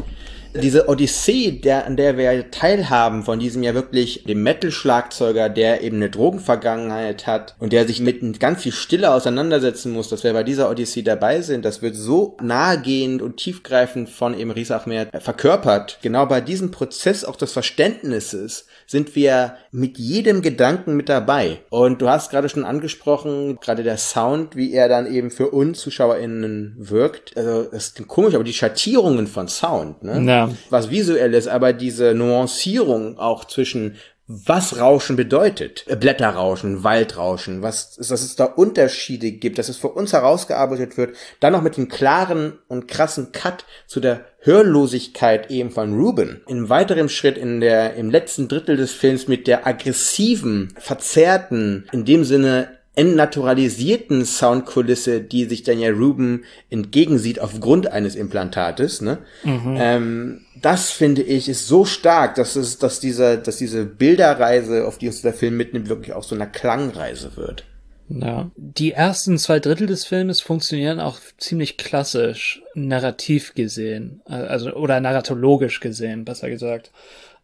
diese 0.54 0.88
Odyssee, 0.88 1.52
der, 1.52 1.86
an 1.86 1.96
der 1.96 2.18
wir 2.18 2.50
teilhaben, 2.50 3.22
von 3.22 3.38
diesem 3.38 3.62
ja 3.62 3.74
wirklich 3.74 4.24
dem 4.24 4.42
Metal-Schlagzeuger, 4.42 5.48
der 5.48 5.82
eben 5.82 5.96
eine 5.96 6.10
Drogenvergangenheit 6.10 7.26
hat 7.26 7.54
und 7.58 7.72
der 7.72 7.86
sich 7.86 8.00
mit 8.00 8.40
ganz 8.40 8.62
viel 8.62 8.72
Stille 8.72 9.12
auseinandersetzen 9.12 9.92
muss, 9.92 10.08
dass 10.08 10.24
wir 10.24 10.32
bei 10.32 10.42
dieser 10.42 10.70
Odyssee 10.70 11.02
dabei 11.02 11.40
sind, 11.40 11.64
das 11.64 11.82
wird 11.82 11.96
so 11.96 12.36
nahegehend 12.42 13.22
und 13.22 13.36
tiefgreifend 13.36 14.08
von 14.08 14.38
eben 14.38 14.50
Riz 14.50 14.70
Ahmed 14.70 15.08
verkörpert. 15.20 15.98
Genau 16.02 16.26
bei 16.26 16.40
diesem 16.40 16.70
Prozess 16.70 17.24
auch 17.24 17.36
des 17.36 17.52
Verständnisses 17.52 18.66
sind 18.86 19.16
wir 19.16 19.56
mit 19.70 19.98
jedem 19.98 20.42
Gedanken 20.42 20.96
mit 20.96 21.08
dabei. 21.08 21.60
Und 21.70 22.02
du 22.02 22.08
hast 22.08 22.30
gerade 22.30 22.48
schon 22.48 22.64
angesprochen, 22.64 23.58
gerade 23.60 23.82
der 23.82 23.96
Sound, 23.96 24.54
wie 24.54 24.72
er 24.72 24.88
dann 24.88 25.12
eben 25.12 25.30
für 25.30 25.50
uns 25.50 25.80
ZuschauerInnen 25.80 26.74
wirkt. 26.78 27.36
Also, 27.36 27.64
das 27.64 27.88
ist 27.88 28.08
komisch, 28.08 28.34
aber 28.34 28.44
die 28.44 28.52
Schattierungen 28.52 29.26
von 29.26 29.48
Sound, 29.48 30.02
ne? 30.02 30.22
Ja. 30.22 30.41
Was 30.70 30.90
visuell 30.90 31.34
ist, 31.34 31.48
aber 31.48 31.72
diese 31.72 32.14
Nuancierung 32.14 33.18
auch 33.18 33.44
zwischen 33.44 33.96
was 34.28 34.78
Rauschen 34.78 35.16
bedeutet. 35.16 35.84
Äh, 35.88 35.96
Blätterrauschen, 35.96 36.84
Waldrauschen, 36.84 37.62
was, 37.62 37.96
dass 37.96 38.10
es 38.10 38.36
da 38.36 38.44
Unterschiede 38.44 39.32
gibt, 39.32 39.58
dass 39.58 39.68
es 39.68 39.76
für 39.76 39.88
uns 39.88 40.12
herausgearbeitet 40.12 40.96
wird, 40.96 41.16
dann 41.40 41.52
noch 41.52 41.62
mit 41.62 41.76
dem 41.76 41.88
klaren 41.88 42.58
und 42.68 42.88
krassen 42.88 43.32
Cut 43.32 43.64
zu 43.86 44.00
der 44.00 44.24
Hörlosigkeit 44.38 45.50
eben 45.50 45.70
von 45.70 45.94
Ruben. 45.94 46.42
In 46.46 46.68
weiterem 46.68 47.08
Schritt 47.08 47.36
in 47.36 47.60
der, 47.60 47.94
im 47.94 48.10
letzten 48.10 48.48
Drittel 48.48 48.76
des 48.76 48.92
Films 48.92 49.28
mit 49.28 49.46
der 49.46 49.66
aggressiven, 49.66 50.72
verzerrten, 50.78 51.88
in 51.92 52.04
dem 52.04 52.24
Sinne 52.24 52.78
entnaturalisierten 52.94 54.24
Soundkulisse, 54.24 55.22
die 55.22 55.46
sich 55.46 55.62
dann 55.62 55.78
ja 55.78 55.90
Ruben 55.90 56.44
entgegensieht 56.68 57.40
aufgrund 57.40 57.86
eines 57.86 58.16
Implantates, 58.16 59.00
ne? 59.00 59.18
Mhm. 59.44 59.76
Ähm, 59.78 60.40
das 60.60 60.90
finde 60.90 61.22
ich 61.22 61.48
ist 61.48 61.66
so 61.66 61.84
stark, 61.84 62.34
dass 62.34 62.54
es, 62.54 62.78
dass 62.78 63.00
diese, 63.00 63.38
dass 63.38 63.56
diese 63.56 63.86
Bilderreise, 63.86 64.86
auf 64.86 64.98
die 64.98 65.06
uns 65.08 65.22
der 65.22 65.32
Film 65.32 65.56
mitnimmt, 65.56 65.88
wirklich 65.88 66.12
auch 66.12 66.22
so 66.22 66.34
eine 66.34 66.48
Klangreise 66.48 67.36
wird. 67.36 67.64
Ja. 68.08 68.50
Die 68.56 68.92
ersten 68.92 69.38
zwei 69.38 69.58
Drittel 69.58 69.86
des 69.86 70.04
Filmes 70.04 70.40
funktionieren 70.40 71.00
auch 71.00 71.18
ziemlich 71.38 71.78
klassisch, 71.78 72.62
narrativ 72.74 73.54
gesehen, 73.54 74.20
also 74.26 74.72
oder 74.74 75.00
narratologisch 75.00 75.80
gesehen, 75.80 76.24
besser 76.24 76.50
gesagt. 76.50 76.90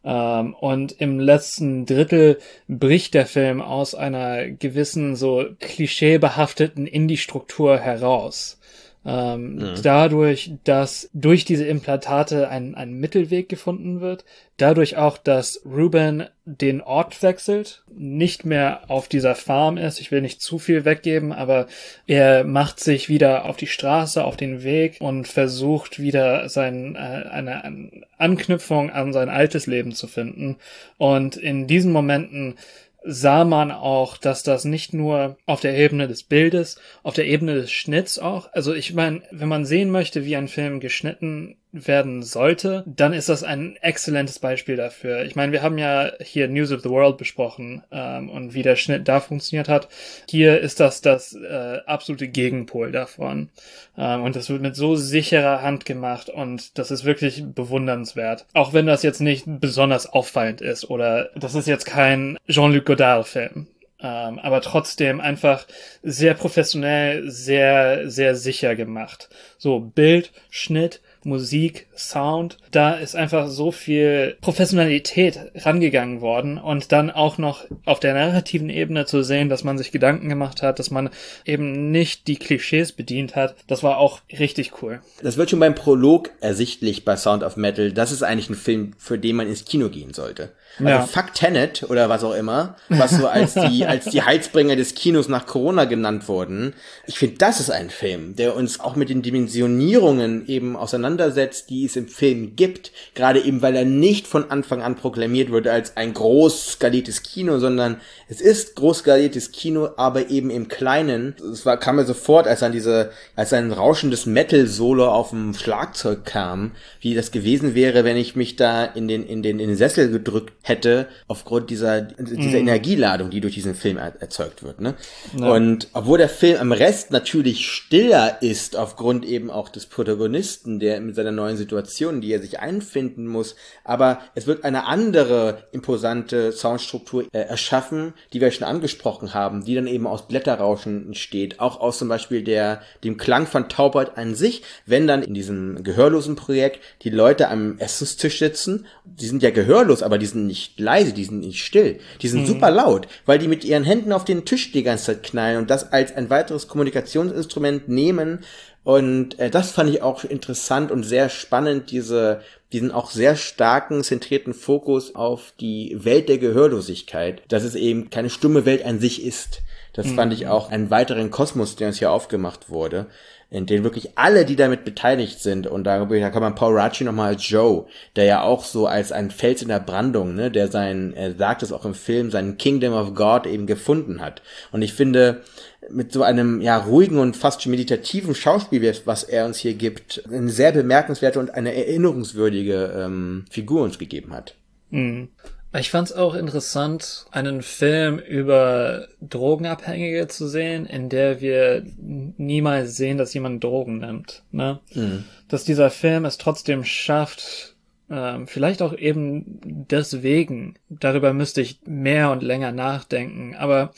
Ähm, 0.03 0.53
und 0.53 0.93
im 0.93 1.19
letzten 1.19 1.85
Drittel 1.85 2.39
bricht 2.67 3.13
der 3.13 3.25
Film 3.25 3.61
aus 3.61 3.95
einer 3.95 4.49
gewissen 4.49 5.15
so 5.15 5.45
klischeebehafteten 5.59 6.87
Indie-Struktur 6.87 7.77
heraus. 7.77 8.59
Ähm, 9.05 9.55
mhm. 9.55 9.81
Dadurch, 9.81 10.51
dass 10.65 11.09
durch 11.13 11.45
diese 11.45 11.65
Implantate 11.65 12.49
ein, 12.49 12.75
ein 12.75 12.93
Mittelweg 12.93 13.47
gefunden 13.47 14.01
wird, 14.01 14.25
dadurch 14.57 14.97
auch, 14.97 15.17
dass 15.17 15.61
Ruben 15.65 16.25
den 16.43 16.81
Ort 16.81 17.23
wechselt, 17.23 17.83
nicht 17.95 18.45
mehr 18.45 18.81
auf 18.89 19.07
dieser 19.07 19.35
Farm 19.35 19.77
ist, 19.77 20.01
ich 20.01 20.11
will 20.11 20.21
nicht 20.21 20.41
zu 20.41 20.59
viel 20.59 20.83
weggeben, 20.83 21.31
aber 21.31 21.67
er 22.07 22.43
macht 22.43 22.81
sich 22.81 23.07
wieder 23.07 23.45
auf 23.45 23.55
die 23.55 23.67
Straße, 23.67 24.23
auf 24.23 24.35
den 24.35 24.63
Weg 24.63 24.97
und 24.99 25.29
versucht 25.29 25.99
wieder 25.99 26.49
sein, 26.49 26.95
äh, 26.95 26.99
eine, 26.99 27.63
eine 27.63 27.91
Anknüpfung 28.17 28.89
an 28.89 29.13
sein 29.13 29.29
altes 29.29 29.65
Leben 29.65 29.93
zu 29.93 30.07
finden. 30.07 30.57
Und 30.97 31.37
in 31.37 31.67
diesen 31.67 31.93
Momenten 31.93 32.55
sah 33.03 33.45
man 33.45 33.71
auch, 33.71 34.17
dass 34.17 34.43
das 34.43 34.65
nicht 34.65 34.93
nur 34.93 35.37
auf 35.45 35.61
der 35.61 35.77
Ebene 35.77 36.07
des 36.07 36.23
Bildes, 36.23 36.79
auf 37.03 37.13
der 37.13 37.27
Ebene 37.27 37.55
des 37.55 37.71
Schnitts 37.71 38.19
auch, 38.19 38.51
also 38.51 38.73
ich 38.73 38.93
meine, 38.93 39.21
wenn 39.31 39.47
man 39.47 39.65
sehen 39.65 39.89
möchte, 39.89 40.25
wie 40.25 40.35
ein 40.35 40.47
Film 40.47 40.79
geschnitten 40.79 41.58
werden 41.71 42.23
sollte, 42.23 42.83
dann 42.87 43.13
ist 43.13 43.29
das 43.29 43.43
ein 43.43 43.75
exzellentes 43.81 44.39
Beispiel 44.39 44.75
dafür. 44.75 45.23
Ich 45.25 45.35
meine, 45.35 45.51
wir 45.51 45.61
haben 45.61 45.77
ja 45.77 46.11
hier 46.19 46.47
News 46.47 46.71
of 46.71 46.81
the 46.81 46.89
World 46.89 47.17
besprochen 47.17 47.83
ähm, 47.91 48.29
und 48.29 48.53
wie 48.55 48.63
der 48.63 48.75
Schnitt 48.75 49.07
da 49.07 49.19
funktioniert 49.19 49.69
hat. 49.69 49.87
Hier 50.27 50.59
ist 50.59 50.79
das 50.79 51.01
das 51.01 51.35
äh, 51.35 51.79
absolute 51.85 52.27
Gegenpol 52.27 52.91
davon. 52.91 53.49
Ähm, 53.97 54.23
und 54.23 54.35
das 54.35 54.49
wird 54.49 54.61
mit 54.61 54.75
so 54.75 54.95
sicherer 54.95 55.61
Hand 55.61 55.85
gemacht 55.85 56.29
und 56.29 56.77
das 56.79 56.89
ist 56.89 57.05
wirklich 57.05 57.43
bewundernswert. 57.45 58.47
Auch 58.53 58.73
wenn 58.73 58.87
das 58.87 59.03
jetzt 59.03 59.21
nicht 59.21 59.45
besonders 59.45 60.07
auffallend 60.07 60.61
ist 60.61 60.89
oder 60.89 61.29
das 61.35 61.53
ist 61.53 61.67
jetzt 61.67 61.85
kein 61.85 62.37
Jean-Luc 62.47 62.85
Godard-Film. 62.85 63.67
Ähm, 64.01 64.39
aber 64.39 64.61
trotzdem 64.61 65.19
einfach 65.19 65.67
sehr 66.01 66.33
professionell, 66.33 67.29
sehr, 67.29 68.09
sehr 68.09 68.35
sicher 68.35 68.75
gemacht. 68.75 69.29
So 69.57 69.81
Bild, 69.81 70.31
Schnitt, 70.49 71.01
Musik, 71.23 71.87
Sound, 71.95 72.57
da 72.71 72.93
ist 72.93 73.15
einfach 73.15 73.47
so 73.47 73.71
viel 73.71 74.37
Professionalität 74.41 75.39
rangegangen 75.55 76.21
worden 76.21 76.57
und 76.57 76.91
dann 76.91 77.11
auch 77.11 77.37
noch 77.37 77.65
auf 77.85 77.99
der 77.99 78.13
narrativen 78.13 78.69
Ebene 78.69 79.05
zu 79.05 79.23
sehen, 79.23 79.49
dass 79.49 79.63
man 79.63 79.77
sich 79.77 79.91
Gedanken 79.91 80.29
gemacht 80.29 80.61
hat, 80.61 80.79
dass 80.79 80.91
man 80.91 81.09
eben 81.45 81.91
nicht 81.91 82.27
die 82.27 82.37
Klischees 82.37 82.91
bedient 82.93 83.35
hat, 83.35 83.55
das 83.67 83.83
war 83.83 83.97
auch 83.97 84.21
richtig 84.37 84.81
cool. 84.81 85.01
Das 85.21 85.37
wird 85.37 85.49
schon 85.49 85.59
beim 85.59 85.75
Prolog 85.75 86.31
ersichtlich 86.39 87.05
bei 87.05 87.17
Sound 87.17 87.43
of 87.43 87.57
Metal. 87.57 87.91
Das 87.91 88.11
ist 88.11 88.23
eigentlich 88.23 88.49
ein 88.49 88.55
Film, 88.55 88.93
für 88.97 89.17
den 89.17 89.35
man 89.35 89.47
ins 89.47 89.65
Kino 89.65 89.89
gehen 89.89 90.13
sollte. 90.13 90.53
Also 90.77 90.89
ja. 90.89 91.01
Fuck 91.01 91.33
Tenet 91.33 91.83
oder 91.83 92.09
was 92.09 92.23
auch 92.23 92.33
immer, 92.33 92.75
was 92.89 93.11
so 93.11 93.27
als 93.27 93.53
die, 93.53 93.85
als 93.87 94.05
die 94.05 94.21
Heizbringer 94.21 94.75
des 94.75 94.95
Kinos 94.95 95.27
nach 95.27 95.45
Corona 95.45 95.85
genannt 95.85 96.27
wurden. 96.27 96.73
Ich 97.05 97.19
finde, 97.19 97.37
das 97.37 97.59
ist 97.59 97.69
ein 97.69 97.89
Film, 97.89 98.35
der 98.35 98.55
uns 98.55 98.79
auch 98.79 98.95
mit 98.95 99.09
den 99.09 99.21
Dimensionierungen 99.21 100.47
eben 100.47 100.75
auseinandersetzt, 101.09 101.69
die 101.69 101.85
es 101.85 101.95
im 101.95 102.07
Film 102.07 102.55
gibt. 102.55 102.91
Gerade 103.15 103.39
eben, 103.39 103.61
weil 103.61 103.75
er 103.75 103.85
nicht 103.85 104.27
von 104.27 104.49
Anfang 104.51 104.81
an 104.81 104.95
proklamiert 104.95 105.51
wird 105.51 105.67
als 105.67 105.97
ein 105.97 106.13
groß 106.13 106.73
skaliertes 106.73 107.23
Kino, 107.23 107.59
sondern 107.59 107.97
es 108.27 108.41
ist 108.41 108.75
groß 108.75 108.99
skaliertes 108.99 109.51
Kino, 109.51 109.89
aber 109.97 110.29
eben 110.29 110.49
im 110.49 110.67
Kleinen. 110.67 111.35
Es 111.51 111.65
war, 111.65 111.77
kam 111.77 111.95
mir 111.95 112.05
sofort, 112.05 112.47
als 112.47 112.63
an 112.63 112.71
diese, 112.71 113.11
als 113.35 113.53
ein 113.53 113.71
rauschendes 113.71 114.25
Metal-Solo 114.25 115.09
auf 115.09 115.31
dem 115.31 115.53
Schlagzeug 115.53 116.25
kam, 116.25 116.71
wie 117.01 117.15
das 117.15 117.31
gewesen 117.31 117.73
wäre, 117.73 118.03
wenn 118.03 118.17
ich 118.17 118.35
mich 118.35 118.55
da 118.55 118.85
in 118.85 119.07
den, 119.07 119.25
in 119.25 119.41
den, 119.41 119.59
in 119.59 119.69
den 119.69 119.77
Sessel 119.77 120.11
gedrückt 120.11 120.53
hätte, 120.61 121.07
aufgrund 121.27 121.69
dieser, 121.69 122.01
dieser 122.01 122.59
mm. 122.59 122.67
Energieladung, 122.67 123.29
die 123.29 123.41
durch 123.41 123.55
diesen 123.55 123.75
Film 123.75 123.97
er 123.97 124.13
erzeugt 124.21 124.63
wird, 124.63 124.81
ne? 124.81 124.95
Ja. 125.37 125.51
Und 125.51 125.87
obwohl 125.93 126.17
der 126.17 126.29
Film 126.29 126.57
am 126.59 126.71
Rest 126.71 127.11
natürlich 127.11 127.67
stiller 127.67 128.41
ist, 128.41 128.75
aufgrund 128.75 129.25
eben 129.25 129.49
auch 129.49 129.69
des 129.69 129.85
Protagonisten, 129.85 130.79
der 130.79 130.98
mit 131.05 131.15
seiner 131.15 131.31
neuen 131.31 131.57
Situation, 131.57 132.21
die 132.21 132.31
er 132.31 132.41
sich 132.41 132.59
einfinden 132.59 133.27
muss, 133.27 133.55
aber 133.83 134.19
es 134.35 134.47
wird 134.47 134.63
eine 134.63 134.85
andere 134.85 135.63
imposante 135.71 136.51
Soundstruktur 136.51 137.25
äh, 137.31 137.39
erschaffen, 137.39 138.13
die 138.33 138.41
wir 138.41 138.51
schon 138.51 138.67
angesprochen 138.67 139.33
haben, 139.33 139.65
die 139.65 139.75
dann 139.75 139.87
eben 139.87 140.07
aus 140.07 140.27
Blätterrauschen 140.27 141.07
entsteht, 141.07 141.59
auch 141.59 141.79
aus 141.79 141.97
zum 141.97 142.07
Beispiel 142.07 142.43
der, 142.43 142.81
dem 143.03 143.17
Klang 143.17 143.47
von 143.47 143.69
Taubheit 143.69 144.17
an 144.17 144.35
sich, 144.35 144.63
wenn 144.85 145.07
dann 145.07 145.23
in 145.23 145.33
diesem 145.33 145.83
gehörlosen 145.83 146.35
Projekt 146.35 146.79
die 147.03 147.09
Leute 147.09 147.49
am 147.49 147.77
Essenstisch 147.79 148.39
sitzen, 148.39 148.85
die 149.05 149.27
sind 149.27 149.43
ja 149.43 149.51
gehörlos, 149.51 150.03
aber 150.03 150.17
die 150.17 150.25
sind 150.25 150.47
nicht 150.47 150.79
leise, 150.79 151.13
die 151.13 151.25
sind 151.25 151.39
nicht 151.39 151.63
still, 151.63 151.99
die 152.21 152.27
sind 152.27 152.41
mhm. 152.41 152.47
super 152.47 152.71
laut, 152.71 153.07
weil 153.25 153.39
die 153.39 153.47
mit 153.47 153.63
ihren 153.63 153.83
Händen 153.83 154.11
auf 154.11 154.25
den 154.25 154.45
Tisch 154.45 154.71
die 154.71 154.83
ganze 154.83 155.05
Zeit 155.05 155.23
knallen 155.23 155.57
und 155.57 155.69
das 155.69 155.91
als 155.91 156.15
ein 156.15 156.29
weiteres 156.29 156.67
Kommunikationsinstrument 156.67 157.89
nehmen. 157.89 158.39
Und 158.89 159.37
äh, 159.37 159.51
das 159.51 159.69
fand 159.69 159.91
ich 159.91 160.01
auch 160.01 160.23
interessant 160.23 160.89
und 160.89 161.03
sehr 161.03 161.29
spannend, 161.29 161.91
diese, 161.91 162.41
diesen 162.73 162.91
auch 162.91 163.11
sehr 163.11 163.35
starken, 163.35 164.03
zentrierten 164.03 164.55
Fokus 164.55 165.13
auf 165.13 165.53
die 165.59 165.95
Welt 166.03 166.27
der 166.27 166.39
Gehörlosigkeit, 166.39 167.43
dass 167.49 167.63
es 167.63 167.75
eben 167.75 168.09
keine 168.09 168.31
stumme 168.31 168.65
Welt 168.65 168.83
an 168.83 168.99
sich 168.99 169.23
ist, 169.23 169.61
Das 169.93 170.09
fand 170.11 170.33
ich 170.33 170.47
auch 170.47 170.71
einen 170.71 170.89
weiteren 170.89 171.29
Kosmos, 171.29 171.75
der 171.75 171.89
uns 171.89 171.99
hier 171.99 172.11
aufgemacht 172.11 172.71
wurde, 172.71 173.05
in 173.51 173.65
dem 173.65 173.83
wirklich 173.83 174.17
alle, 174.17 174.45
die 174.45 174.55
damit 174.55 174.85
beteiligt 174.85 175.39
sind, 175.39 175.65
und 175.65 175.83
da, 175.83 176.05
da 176.05 176.29
kann 176.29 176.41
man 176.41 176.55
Paul 176.55 176.77
Racci 176.77 177.03
nochmal 177.03 177.33
als 177.33 177.49
Joe, 177.49 177.85
der 178.15 178.25
ja 178.25 178.41
auch 178.43 178.63
so 178.63 178.85
als 178.85 179.11
ein 179.11 179.31
Fels 179.31 179.61
in 179.61 179.69
der 179.69 179.79
Brandung, 179.79 180.35
ne, 180.35 180.51
der 180.51 180.67
sein, 180.67 181.13
er 181.15 181.35
sagt 181.35 181.63
es 181.63 181.71
auch 181.71 181.85
im 181.85 181.95
Film, 181.95 182.29
seinen 182.29 182.57
Kingdom 182.57 182.93
of 182.93 183.15
God 183.15 183.47
eben 183.47 183.65
gefunden 183.65 184.21
hat. 184.21 184.43
Und 184.71 184.83
ich 184.83 184.93
finde, 184.93 185.41
mit 185.89 186.11
so 186.11 186.21
einem 186.21 186.61
ja 186.61 186.77
ruhigen 186.77 187.17
und 187.17 187.35
fast 187.35 187.65
meditativen 187.65 188.35
Schauspiel, 188.35 188.93
was 189.05 189.23
er 189.23 189.45
uns 189.45 189.57
hier 189.57 189.73
gibt, 189.73 190.23
eine 190.31 190.49
sehr 190.49 190.71
bemerkenswerte 190.71 191.39
und 191.39 191.51
eine 191.51 191.73
erinnerungswürdige 191.73 192.93
ähm, 192.95 193.45
Figur 193.49 193.81
uns 193.81 193.97
gegeben 193.97 194.33
hat. 194.33 194.55
Mhm. 194.91 195.29
Ich 195.71 195.91
fand 195.91 196.07
es 196.09 196.15
auch 196.15 196.33
interessant, 196.33 197.27
einen 197.31 197.61
Film 197.61 198.17
über 198.17 199.07
Drogenabhängige 199.21 200.27
zu 200.27 200.47
sehen, 200.47 200.87
in 200.87 201.09
der 201.09 201.41
wir 201.41 201.85
niemals 201.97 202.97
sehen, 202.97 203.19
dass 203.19 203.35
jemand 203.35 203.63
Drogen 203.63 203.99
nimmt. 203.99 204.43
Ne? 204.51 204.79
Mhm. 204.93 205.25
Dass 205.47 205.65
dieser 205.65 205.91
Film 205.91 206.25
es 206.25 206.39
trotzdem 206.39 206.83
schafft, 206.83 207.75
ähm, 208.11 208.47
vielleicht 208.47 208.81
auch 208.81 208.97
eben 208.97 209.59
deswegen. 209.63 210.75
Darüber 210.89 211.33
müsste 211.33 211.61
ich 211.61 211.79
mehr 211.85 212.31
und 212.31 212.41
länger 212.41 212.71
nachdenken. 212.71 213.55
Aber 213.55 213.91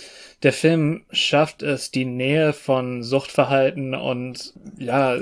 der 0.44 0.54
Film 0.54 1.04
schafft 1.12 1.64
es, 1.64 1.92
die 1.92 2.06
Nähe 2.06 2.52
von 2.52 3.04
Suchtverhalten 3.04 3.96
und 3.96 4.54
ja, 4.78 5.18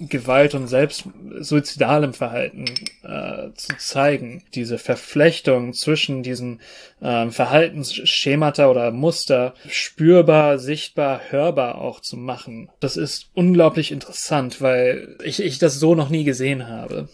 Gewalt 0.00 0.54
und 0.54 0.66
selbst 0.66 1.04
suizidalem 1.38 2.12
Verhalten 2.12 2.66
äh, 3.04 3.52
zu 3.54 3.76
zeigen. 3.78 4.42
Diese 4.54 4.78
Verflechtung 4.78 5.72
zwischen 5.72 6.22
diesen 6.22 6.60
äh, 7.00 7.30
Verhaltensschemata 7.30 8.68
oder 8.68 8.90
Muster 8.90 9.54
spürbar, 9.68 10.58
sichtbar, 10.58 11.20
hörbar 11.30 11.80
auch 11.80 12.00
zu 12.00 12.16
machen. 12.16 12.68
Das 12.80 12.96
ist 12.96 13.30
unglaublich 13.34 13.92
interessant, 13.92 14.60
weil 14.60 15.16
ich, 15.24 15.42
ich 15.42 15.58
das 15.58 15.80
so 15.80 15.94
noch 15.94 16.10
nie 16.10 16.24
gesehen 16.24 16.68
habe. 16.68 17.08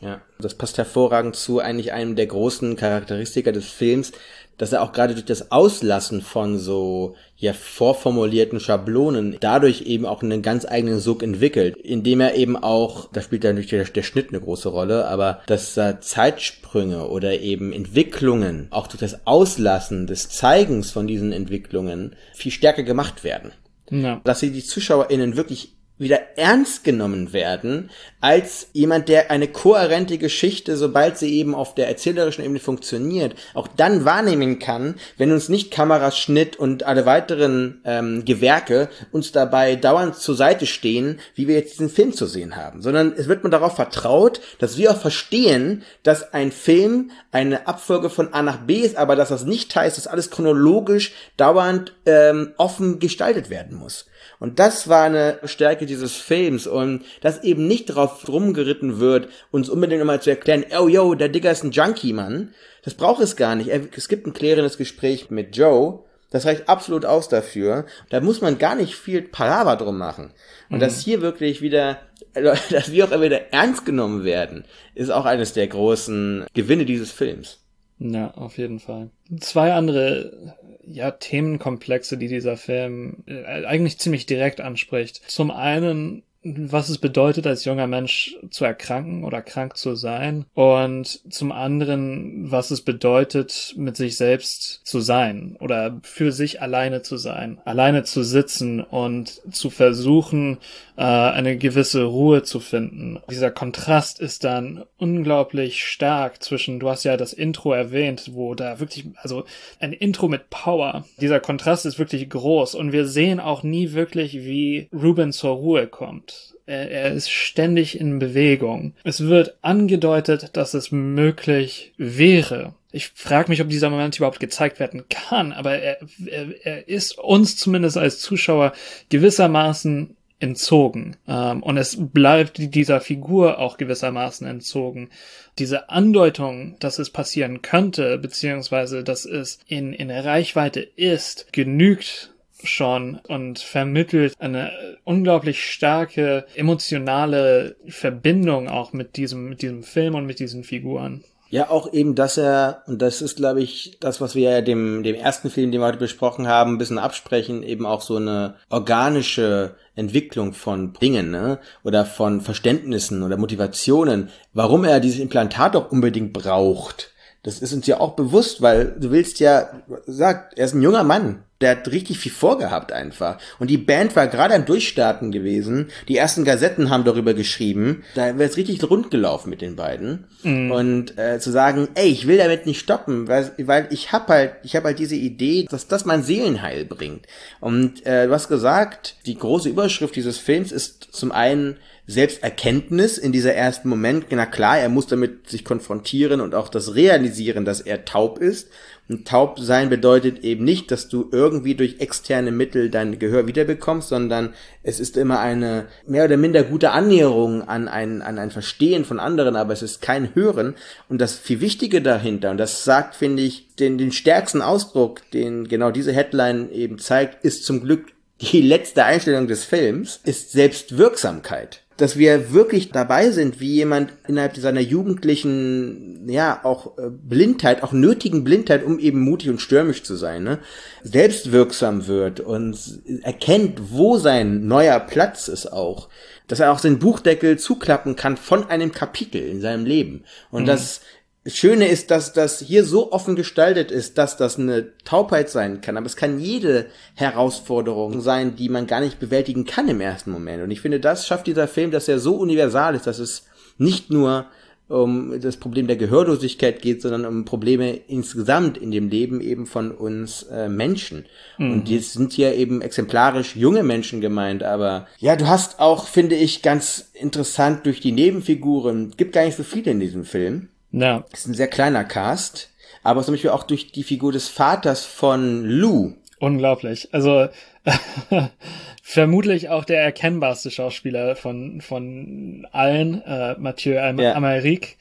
Ja, 0.00 0.20
das 0.38 0.54
passt 0.54 0.78
hervorragend 0.78 1.36
zu 1.36 1.60
eigentlich 1.60 1.92
einem 1.92 2.16
der 2.16 2.26
großen 2.26 2.76
Charakteristika 2.76 3.52
des 3.52 3.66
Films, 3.66 4.12
dass 4.58 4.72
er 4.72 4.82
auch 4.82 4.92
gerade 4.92 5.14
durch 5.14 5.24
das 5.24 5.52
Auslassen 5.52 6.22
von 6.22 6.58
so 6.58 7.14
ja 7.36 7.52
vorformulierten 7.52 8.60
Schablonen 8.60 9.36
dadurch 9.40 9.82
eben 9.82 10.06
auch 10.06 10.22
einen 10.22 10.42
ganz 10.42 10.64
eigenen 10.64 10.98
Sog 10.98 11.22
entwickelt, 11.22 11.76
indem 11.76 12.20
er 12.20 12.34
eben 12.34 12.56
auch, 12.56 13.10
da 13.12 13.20
spielt 13.20 13.44
natürlich 13.44 13.68
der, 13.68 13.84
der 13.84 14.02
Schnitt 14.02 14.30
eine 14.30 14.40
große 14.40 14.68
Rolle, 14.68 15.06
aber 15.06 15.40
dass 15.46 15.76
äh, 15.76 16.00
Zeitsprünge 16.00 17.08
oder 17.08 17.38
eben 17.40 17.72
Entwicklungen 17.72 18.68
auch 18.70 18.86
durch 18.86 19.00
das 19.00 19.26
Auslassen 19.26 20.06
des 20.06 20.30
Zeigens 20.30 20.90
von 20.90 21.06
diesen 21.06 21.32
Entwicklungen 21.32 22.16
viel 22.32 22.52
stärker 22.52 22.82
gemacht 22.82 23.24
werden. 23.24 23.52
Ja. 23.90 24.20
Dass 24.24 24.40
sie 24.40 24.50
die 24.50 24.64
ZuschauerInnen 24.64 25.36
wirklich 25.36 25.75
wieder 25.98 26.36
ernst 26.36 26.84
genommen 26.84 27.32
werden 27.32 27.90
als 28.20 28.68
jemand, 28.72 29.08
der 29.08 29.30
eine 29.30 29.48
kohärente 29.48 30.18
Geschichte, 30.18 30.76
sobald 30.76 31.16
sie 31.16 31.34
eben 31.38 31.54
auf 31.54 31.74
der 31.74 31.88
erzählerischen 31.88 32.44
Ebene 32.44 32.58
funktioniert, 32.58 33.34
auch 33.54 33.68
dann 33.68 34.04
wahrnehmen 34.04 34.58
kann, 34.58 34.96
wenn 35.16 35.32
uns 35.32 35.48
nicht 35.48 35.70
Kameraschnitt 35.70 36.56
und 36.56 36.82
alle 36.82 37.06
weiteren 37.06 37.80
ähm, 37.84 38.24
Gewerke 38.24 38.88
uns 39.12 39.32
dabei 39.32 39.76
dauernd 39.76 40.16
zur 40.16 40.34
Seite 40.34 40.66
stehen, 40.66 41.20
wie 41.34 41.48
wir 41.48 41.54
jetzt 41.54 41.74
diesen 41.74 41.88
Film 41.88 42.12
zu 42.12 42.26
sehen 42.26 42.56
haben, 42.56 42.82
sondern 42.82 43.14
es 43.16 43.28
wird 43.28 43.42
man 43.42 43.52
darauf 43.52 43.76
vertraut, 43.76 44.40
dass 44.58 44.76
wir 44.76 44.90
auch 44.90 45.00
verstehen, 45.00 45.82
dass 46.02 46.34
ein 46.34 46.52
Film 46.52 47.10
eine 47.32 47.66
Abfolge 47.66 48.10
von 48.10 48.34
A 48.34 48.42
nach 48.42 48.58
B 48.58 48.80
ist, 48.80 48.96
aber 48.96 49.16
dass 49.16 49.30
das 49.30 49.44
nicht 49.44 49.74
heißt, 49.74 49.96
dass 49.96 50.06
alles 50.06 50.30
chronologisch 50.30 51.12
dauernd 51.36 51.94
ähm, 52.04 52.52
offen 52.56 52.98
gestaltet 52.98 53.50
werden 53.50 53.76
muss. 53.78 54.06
Und 54.38 54.58
das 54.58 54.88
war 54.88 55.04
eine 55.04 55.38
Stärke 55.44 55.86
dieses 55.86 56.16
Films 56.16 56.66
und 56.66 57.04
dass 57.20 57.42
eben 57.42 57.66
nicht 57.66 57.90
darauf 57.90 58.22
drum 58.22 58.54
geritten 58.54 58.98
wird, 58.98 59.28
uns 59.50 59.68
unbedingt 59.68 60.02
immer 60.02 60.20
zu 60.20 60.30
erklären, 60.30 60.64
oh 60.78 60.88
yo, 60.88 61.14
der 61.14 61.28
Digger 61.28 61.50
ist 61.50 61.64
ein 61.64 61.70
Junkie, 61.70 62.12
Mann. 62.12 62.54
Das 62.82 62.94
braucht 62.94 63.22
es 63.22 63.36
gar 63.36 63.54
nicht. 63.54 63.70
Es 63.96 64.08
gibt 64.08 64.26
ein 64.26 64.32
klärendes 64.32 64.78
Gespräch 64.78 65.30
mit 65.30 65.56
Joe. 65.56 66.04
Das 66.30 66.44
reicht 66.44 66.68
absolut 66.68 67.04
aus 67.04 67.28
dafür. 67.28 67.86
Da 68.10 68.20
muss 68.20 68.40
man 68.40 68.58
gar 68.58 68.74
nicht 68.74 68.94
viel 68.94 69.22
Palaver 69.22 69.76
drum 69.76 69.96
machen. 69.96 70.32
Und 70.68 70.76
mhm. 70.76 70.80
dass 70.80 71.00
hier 71.00 71.22
wirklich 71.22 71.62
wieder, 71.62 71.98
dass 72.34 72.92
wir 72.92 73.04
auch 73.06 73.20
wieder 73.20 73.52
ernst 73.52 73.86
genommen 73.86 74.24
werden, 74.24 74.64
ist 74.94 75.10
auch 75.10 75.24
eines 75.24 75.52
der 75.52 75.68
großen 75.68 76.46
Gewinne 76.52 76.84
dieses 76.84 77.10
Films. 77.10 77.60
Ja, 77.98 78.32
auf 78.32 78.58
jeden 78.58 78.78
Fall. 78.78 79.10
Zwei 79.40 79.72
andere 79.72 80.56
ja, 80.88 81.10
Themenkomplexe, 81.10 82.18
die 82.18 82.28
dieser 82.28 82.56
Film 82.56 83.24
äh, 83.26 83.64
eigentlich 83.64 83.98
ziemlich 83.98 84.26
direkt 84.26 84.60
anspricht. 84.60 85.22
Zum 85.26 85.50
einen 85.50 86.22
was 86.56 86.88
es 86.88 86.98
bedeutet, 86.98 87.46
als 87.46 87.64
junger 87.64 87.86
Mensch 87.86 88.36
zu 88.50 88.64
erkranken 88.64 89.24
oder 89.24 89.42
krank 89.42 89.76
zu 89.76 89.94
sein 89.96 90.44
und 90.54 91.20
zum 91.32 91.50
anderen, 91.50 92.50
was 92.50 92.70
es 92.70 92.82
bedeutet, 92.82 93.74
mit 93.76 93.96
sich 93.96 94.16
selbst 94.16 94.80
zu 94.84 95.00
sein 95.00 95.56
oder 95.60 95.98
für 96.02 96.30
sich 96.32 96.62
alleine 96.62 97.02
zu 97.02 97.16
sein, 97.16 97.58
alleine 97.64 98.04
zu 98.04 98.22
sitzen 98.22 98.80
und 98.80 99.40
zu 99.50 99.70
versuchen, 99.70 100.58
äh, 100.96 101.02
eine 101.02 101.56
gewisse 101.56 102.04
Ruhe 102.04 102.42
zu 102.42 102.60
finden. 102.60 103.20
Dieser 103.30 103.50
Kontrast 103.50 104.20
ist 104.20 104.44
dann 104.44 104.84
unglaublich 104.98 105.84
stark 105.84 106.42
zwischen, 106.42 106.78
du 106.80 106.88
hast 106.88 107.04
ja 107.04 107.16
das 107.16 107.32
Intro 107.32 107.72
erwähnt, 107.72 108.30
wo 108.34 108.54
da 108.54 108.78
wirklich, 108.78 109.06
also 109.16 109.44
ein 109.80 109.92
Intro 109.92 110.28
mit 110.28 110.48
Power. 110.50 111.04
Dieser 111.20 111.40
Kontrast 111.40 111.86
ist 111.86 111.98
wirklich 111.98 112.28
groß 112.28 112.74
und 112.74 112.92
wir 112.92 113.06
sehen 113.06 113.40
auch 113.40 113.62
nie 113.62 113.92
wirklich, 113.92 114.34
wie 114.34 114.88
Ruben 114.92 115.32
zur 115.32 115.56
Ruhe 115.56 115.86
kommt. 115.86 116.35
Er, 116.66 116.90
er 116.90 117.12
ist 117.12 117.30
ständig 117.30 117.98
in 118.00 118.18
Bewegung. 118.18 118.94
Es 119.04 119.20
wird 119.20 119.56
angedeutet, 119.62 120.50
dass 120.54 120.74
es 120.74 120.92
möglich 120.92 121.92
wäre, 121.96 122.74
ich 122.96 123.10
frage 123.14 123.50
mich, 123.50 123.60
ob 123.60 123.68
dieser 123.68 123.90
Moment 123.90 124.16
überhaupt 124.16 124.40
gezeigt 124.40 124.80
werden 124.80 125.04
kann, 125.10 125.52
aber 125.52 125.78
er, 125.78 125.98
er, 126.24 126.66
er 126.66 126.88
ist 126.88 127.18
uns 127.18 127.58
zumindest 127.58 127.98
als 127.98 128.20
Zuschauer 128.20 128.72
gewissermaßen 129.10 130.16
entzogen. 130.38 131.16
Ähm, 131.28 131.62
und 131.62 131.76
es 131.76 131.96
bleibt 131.98 132.74
dieser 132.74 133.02
Figur 133.02 133.58
auch 133.58 133.76
gewissermaßen 133.76 134.46
entzogen. 134.46 135.10
Diese 135.58 135.90
Andeutung, 135.90 136.76
dass 136.78 136.98
es 136.98 137.10
passieren 137.10 137.60
könnte, 137.60 138.16
beziehungsweise 138.16 139.04
dass 139.04 139.26
es 139.26 139.58
in, 139.66 139.92
in 139.92 140.10
Reichweite 140.10 140.80
ist, 140.80 141.52
genügt 141.52 142.32
schon 142.62 143.20
und 143.28 143.58
vermittelt 143.58 144.34
eine 144.38 144.72
unglaublich 145.04 145.64
starke 145.64 146.46
emotionale 146.54 147.76
Verbindung 147.86 148.68
auch 148.68 148.92
mit 148.92 149.16
diesem, 149.16 149.48
mit 149.48 149.62
diesem 149.62 149.82
Film 149.82 150.14
und 150.14 150.26
mit 150.26 150.38
diesen 150.38 150.64
Figuren. 150.64 151.22
Ja, 151.48 151.70
auch 151.70 151.92
eben, 151.92 152.16
dass 152.16 152.38
er, 152.38 152.82
und 152.86 153.00
das 153.00 153.22
ist, 153.22 153.36
glaube 153.36 153.62
ich, 153.62 153.98
das, 154.00 154.20
was 154.20 154.34
wir 154.34 154.50
ja 154.50 154.60
dem, 154.62 155.04
dem 155.04 155.14
ersten 155.14 155.48
Film, 155.48 155.70
den 155.70 155.80
wir 155.80 155.86
heute 155.86 155.98
besprochen 155.98 156.48
haben, 156.48 156.72
ein 156.72 156.78
bisschen 156.78 156.98
absprechen, 156.98 157.62
eben 157.62 157.86
auch 157.86 158.02
so 158.02 158.16
eine 158.16 158.56
organische 158.68 159.76
Entwicklung 159.94 160.54
von 160.54 160.92
Dingen, 160.94 161.30
ne? 161.30 161.60
Oder 161.84 162.04
von 162.04 162.40
Verständnissen 162.40 163.22
oder 163.22 163.36
Motivationen, 163.36 164.30
warum 164.54 164.84
er 164.84 164.98
dieses 164.98 165.20
Implantat 165.20 165.76
auch 165.76 165.92
unbedingt 165.92 166.32
braucht. 166.32 167.12
Das 167.44 167.60
ist 167.60 167.72
uns 167.72 167.86
ja 167.86 168.00
auch 168.00 168.16
bewusst, 168.16 168.60
weil 168.60 168.96
du 168.98 169.12
willst 169.12 169.38
ja, 169.38 169.68
sagt, 170.06 170.58
er 170.58 170.64
ist 170.64 170.74
ein 170.74 170.82
junger 170.82 171.04
Mann 171.04 171.44
der 171.60 171.70
hat 171.70 171.90
richtig 171.90 172.18
viel 172.18 172.32
vorgehabt 172.32 172.92
einfach. 172.92 173.38
Und 173.58 173.70
die 173.70 173.78
Band 173.78 174.14
war 174.14 174.26
gerade 174.26 174.54
am 174.54 174.66
Durchstarten 174.66 175.32
gewesen. 175.32 175.88
Die 176.08 176.16
ersten 176.16 176.44
Gazetten 176.44 176.90
haben 176.90 177.04
darüber 177.04 177.32
geschrieben. 177.32 178.04
Da 178.14 178.38
wäre 178.38 178.50
es 178.50 178.56
richtig 178.56 178.82
rund 178.88 179.10
gelaufen 179.10 179.48
mit 179.48 179.62
den 179.62 179.74
beiden. 179.74 180.26
Mhm. 180.42 180.70
Und 180.70 181.18
äh, 181.18 181.38
zu 181.38 181.50
sagen, 181.50 181.88
ey, 181.94 182.08
ich 182.08 182.26
will 182.26 182.36
damit 182.36 182.66
nicht 182.66 182.80
stoppen, 182.80 183.26
weil, 183.28 183.52
weil 183.58 183.88
ich 183.90 184.12
hab 184.12 184.28
halt, 184.28 184.52
ich 184.64 184.76
habe 184.76 184.88
halt 184.88 184.98
diese 184.98 185.16
Idee, 185.16 185.66
dass 185.70 185.88
das 185.88 186.04
mein 186.04 186.22
Seelenheil 186.22 186.84
bringt. 186.84 187.26
Und 187.60 188.04
äh, 188.04 188.26
du 188.26 188.32
hast 188.32 188.48
gesagt, 188.48 189.16
die 189.24 189.38
große 189.38 189.70
Überschrift 189.70 190.14
dieses 190.14 190.38
Films 190.38 190.72
ist 190.72 191.08
zum 191.10 191.32
einen 191.32 191.78
Selbsterkenntnis 192.06 193.18
in 193.18 193.32
dieser 193.32 193.54
ersten 193.54 193.88
Moment. 193.88 194.26
Na 194.30 194.46
klar, 194.46 194.78
er 194.78 194.88
muss 194.88 195.06
damit 195.06 195.48
sich 195.48 195.64
konfrontieren 195.64 196.40
und 196.40 196.54
auch 196.54 196.68
das 196.68 196.94
realisieren, 196.94 197.64
dass 197.64 197.80
er 197.80 198.04
taub 198.04 198.38
ist 198.38 198.68
und 199.08 199.26
taub 199.26 199.60
sein 199.60 199.88
bedeutet 199.88 200.42
eben 200.42 200.64
nicht, 200.64 200.90
dass 200.90 201.08
du 201.08 201.28
irgendwie 201.30 201.76
durch 201.76 202.00
externe 202.00 202.50
Mittel 202.50 202.90
dein 202.90 203.18
Gehör 203.20 203.46
wiederbekommst, 203.46 204.08
sondern 204.08 204.52
es 204.82 204.98
ist 204.98 205.16
immer 205.16 205.38
eine 205.38 205.86
mehr 206.06 206.24
oder 206.24 206.36
minder 206.36 206.64
gute 206.64 206.90
Annäherung 206.90 207.62
an 207.62 207.86
ein, 207.86 208.20
an 208.20 208.38
ein 208.38 208.50
Verstehen 208.50 209.04
von 209.04 209.20
anderen, 209.20 209.54
aber 209.54 209.72
es 209.72 209.82
ist 209.82 210.02
kein 210.02 210.34
Hören. 210.34 210.74
Und 211.08 211.20
das 211.20 211.36
viel 211.38 211.60
Wichtige 211.60 212.02
dahinter, 212.02 212.50
und 212.50 212.58
das 212.58 212.82
sagt, 212.84 213.14
finde 213.14 213.42
ich, 213.42 213.68
den, 213.76 213.96
den 213.96 214.10
stärksten 214.10 214.60
Ausdruck, 214.60 215.22
den 215.30 215.68
genau 215.68 215.92
diese 215.92 216.12
Headline 216.12 216.72
eben 216.72 216.98
zeigt, 216.98 217.44
ist 217.44 217.64
zum 217.64 217.82
Glück 217.82 218.06
die 218.40 218.60
letzte 218.60 219.04
Einstellung 219.04 219.46
des 219.46 219.64
Films, 219.64 220.20
ist 220.24 220.50
Selbstwirksamkeit. 220.50 221.85
Dass 221.96 222.18
wir 222.18 222.52
wirklich 222.52 222.90
dabei 222.90 223.30
sind, 223.30 223.58
wie 223.60 223.72
jemand 223.72 224.12
innerhalb 224.28 224.56
seiner 224.56 224.80
jugendlichen, 224.80 226.28
ja, 226.28 226.60
auch 226.62 226.98
äh, 226.98 227.08
Blindheit, 227.10 227.82
auch 227.82 227.92
nötigen 227.92 228.44
Blindheit, 228.44 228.84
um 228.84 228.98
eben 228.98 229.20
mutig 229.20 229.48
und 229.48 229.60
stürmisch 229.60 230.02
zu 230.02 230.14
sein, 230.14 230.44
ne, 230.44 230.58
selbstwirksam 231.02 232.06
wird 232.06 232.40
und 232.40 232.78
erkennt, 233.22 233.80
wo 233.90 234.18
sein 234.18 234.66
neuer 234.66 235.00
Platz 235.00 235.48
ist 235.48 235.72
auch. 235.72 236.08
Dass 236.48 236.60
er 236.60 236.70
auch 236.70 236.80
den 236.80 237.00
Buchdeckel 237.00 237.58
zuklappen 237.58 238.14
kann 238.14 238.36
von 238.36 238.70
einem 238.70 238.92
Kapitel 238.92 239.42
in 239.42 239.60
seinem 239.60 239.84
Leben. 239.84 240.22
Und 240.50 240.62
mhm. 240.62 240.66
das 240.66 241.00
Schöne 241.48 241.88
ist, 241.88 242.10
dass 242.10 242.32
das 242.32 242.60
hier 242.60 242.84
so 242.84 243.12
offen 243.12 243.36
gestaltet 243.36 243.90
ist, 243.90 244.18
dass 244.18 244.36
das 244.36 244.58
eine 244.58 244.96
Taubheit 245.04 245.48
sein 245.48 245.80
kann. 245.80 245.96
Aber 245.96 246.06
es 246.06 246.16
kann 246.16 246.40
jede 246.40 246.86
Herausforderung 247.14 248.20
sein, 248.20 248.56
die 248.56 248.68
man 248.68 248.86
gar 248.86 249.00
nicht 249.00 249.20
bewältigen 249.20 249.64
kann 249.64 249.88
im 249.88 250.00
ersten 250.00 250.30
Moment. 250.30 250.62
Und 250.62 250.70
ich 250.70 250.80
finde, 250.80 251.00
das 251.00 251.26
schafft 251.26 251.46
dieser 251.46 251.68
Film, 251.68 251.90
dass 251.90 252.08
er 252.08 252.18
so 252.18 252.36
universal 252.36 252.94
ist, 252.94 253.06
dass 253.06 253.18
es 253.18 253.46
nicht 253.78 254.10
nur 254.10 254.46
um 254.88 255.40
das 255.40 255.56
Problem 255.56 255.88
der 255.88 255.96
Gehörlosigkeit 255.96 256.80
geht, 256.80 257.02
sondern 257.02 257.26
um 257.26 257.44
Probleme 257.44 257.96
insgesamt 258.06 258.78
in 258.78 258.92
dem 258.92 259.08
Leben 259.08 259.40
eben 259.40 259.66
von 259.66 259.90
uns 259.90 260.44
äh, 260.44 260.68
Menschen. 260.68 261.26
Mhm. 261.58 261.72
Und 261.72 261.88
jetzt 261.88 262.12
sind 262.12 262.32
hier 262.32 262.54
eben 262.54 262.82
exemplarisch 262.82 263.56
junge 263.56 263.82
Menschen 263.82 264.20
gemeint, 264.20 264.62
aber 264.62 265.08
ja, 265.18 265.34
du 265.34 265.48
hast 265.48 265.80
auch, 265.80 266.06
finde 266.06 266.36
ich, 266.36 266.62
ganz 266.62 267.10
interessant 267.14 267.84
durch 267.84 268.00
die 268.00 268.12
Nebenfiguren, 268.12 269.12
gibt 269.16 269.32
gar 269.32 269.44
nicht 269.44 269.56
so 269.56 269.64
viele 269.64 269.90
in 269.90 270.00
diesem 270.00 270.24
Film 270.24 270.68
ja. 270.96 271.24
Ist 271.32 271.46
ein 271.46 271.54
sehr 271.54 271.68
kleiner 271.68 272.04
Cast, 272.04 272.70
aber 273.02 273.22
zum 273.22 273.34
Beispiel 273.34 273.50
auch 273.50 273.64
durch 273.64 273.92
die 273.92 274.02
Figur 274.02 274.32
des 274.32 274.48
Vaters 274.48 275.04
von 275.04 275.64
Lou. 275.64 276.14
Unglaublich. 276.38 277.08
Also 277.12 277.48
vermutlich 279.02 279.68
auch 279.68 279.84
der 279.84 280.02
erkennbarste 280.02 280.70
Schauspieler 280.70 281.36
von 281.36 281.80
von 281.80 282.66
allen, 282.72 283.22
äh, 283.22 283.54
Mathieu 283.58 283.98
Am 284.00 284.18
ja. 284.18 284.36
Amérique. 284.36 284.96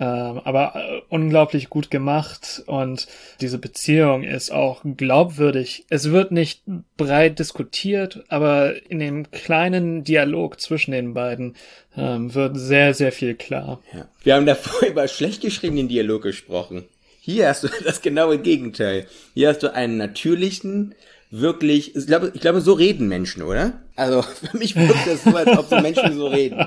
Ähm, 0.00 0.40
aber 0.44 0.76
äh, 0.76 1.02
unglaublich 1.08 1.70
gut 1.70 1.90
gemacht 1.90 2.62
und 2.66 3.08
diese 3.40 3.58
Beziehung 3.58 4.22
ist 4.22 4.52
auch 4.52 4.82
glaubwürdig. 4.84 5.86
Es 5.90 6.12
wird 6.12 6.30
nicht 6.30 6.62
breit 6.96 7.40
diskutiert, 7.40 8.24
aber 8.28 8.74
in 8.88 9.00
dem 9.00 9.30
kleinen 9.32 10.04
Dialog 10.04 10.60
zwischen 10.60 10.92
den 10.92 11.14
beiden 11.14 11.56
ähm, 11.96 12.32
wird 12.32 12.56
sehr, 12.56 12.94
sehr 12.94 13.10
viel 13.10 13.34
klar. 13.34 13.82
Ja. 13.92 14.06
Wir 14.22 14.34
haben 14.36 14.46
davor 14.46 14.88
über 14.88 15.08
schlecht 15.08 15.42
geschriebenen 15.42 15.88
Dialog 15.88 16.22
gesprochen. 16.22 16.84
Hier 17.20 17.48
hast 17.48 17.64
du 17.64 17.68
das 17.84 18.00
genaue 18.00 18.38
Gegenteil. 18.38 19.08
Hier 19.34 19.48
hast 19.48 19.64
du 19.64 19.74
einen 19.74 19.96
natürlichen, 19.96 20.94
wirklich, 21.30 21.94
ich 21.94 22.06
glaube, 22.06 22.32
ich 22.34 22.40
glaube, 22.40 22.60
so 22.60 22.72
reden 22.72 23.08
Menschen, 23.08 23.42
oder? 23.42 23.80
Also 23.96 24.22
für 24.50 24.56
mich 24.56 24.76
wirkt 24.76 25.06
das 25.06 25.24
so, 25.24 25.34
als 25.36 25.58
ob 25.58 25.68
so 25.68 25.80
Menschen 25.80 26.16
so 26.16 26.28
reden. 26.28 26.66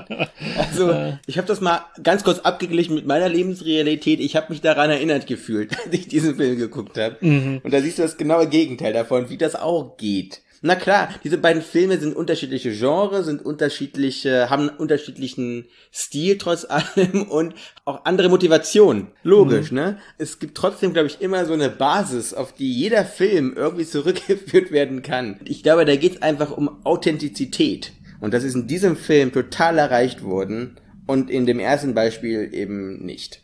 Also 0.56 0.94
ich 1.26 1.38
habe 1.38 1.48
das 1.48 1.60
mal 1.60 1.84
ganz 2.02 2.24
kurz 2.24 2.40
abgeglichen 2.40 2.94
mit 2.94 3.06
meiner 3.06 3.28
Lebensrealität. 3.28 4.20
Ich 4.20 4.36
habe 4.36 4.46
mich 4.50 4.60
daran 4.60 4.90
erinnert 4.90 5.26
gefühlt, 5.26 5.76
als 5.84 5.92
ich 5.92 6.08
diesen 6.08 6.36
Film 6.36 6.56
geguckt 6.56 6.98
habe. 6.98 7.16
Mhm. 7.20 7.60
Und 7.62 7.72
da 7.72 7.80
siehst 7.80 7.98
du 7.98 8.02
das 8.02 8.16
genaue 8.16 8.48
Gegenteil 8.48 8.92
davon, 8.92 9.30
wie 9.30 9.38
das 9.38 9.56
auch 9.56 9.96
geht. 9.96 10.42
Na 10.64 10.76
klar, 10.76 11.08
diese 11.24 11.38
beiden 11.38 11.60
Filme 11.60 11.98
sind 11.98 12.14
unterschiedliche 12.14 12.70
Genres, 12.70 13.26
sind 13.26 13.44
unterschiedliche, 13.44 14.48
haben 14.48 14.68
einen 14.68 14.78
unterschiedlichen 14.78 15.66
Stil 15.92 16.38
trotz 16.38 16.64
allem 16.68 17.22
und 17.22 17.54
auch 17.84 18.04
andere 18.04 18.28
Motivationen. 18.28 19.08
Logisch, 19.24 19.72
mhm. 19.72 19.76
ne? 19.76 19.98
Es 20.18 20.38
gibt 20.38 20.56
trotzdem, 20.56 20.92
glaube 20.92 21.08
ich, 21.08 21.20
immer 21.20 21.44
so 21.46 21.52
eine 21.52 21.68
Basis, 21.68 22.32
auf 22.32 22.52
die 22.52 22.72
jeder 22.72 23.04
Film 23.04 23.54
irgendwie 23.56 23.84
zurückgeführt 23.84 24.70
werden 24.70 25.02
kann. 25.02 25.40
Ich 25.44 25.64
glaube, 25.64 25.84
da 25.84 25.96
geht 25.96 26.14
es 26.14 26.22
einfach 26.22 26.56
um 26.56 26.86
Authentizität. 26.86 27.92
Und 28.20 28.32
das 28.32 28.44
ist 28.44 28.54
in 28.54 28.68
diesem 28.68 28.96
Film 28.96 29.32
total 29.32 29.78
erreicht 29.78 30.22
worden 30.22 30.76
und 31.08 31.28
in 31.28 31.44
dem 31.44 31.58
ersten 31.58 31.92
Beispiel 31.92 32.50
eben 32.52 33.04
nicht. 33.04 33.42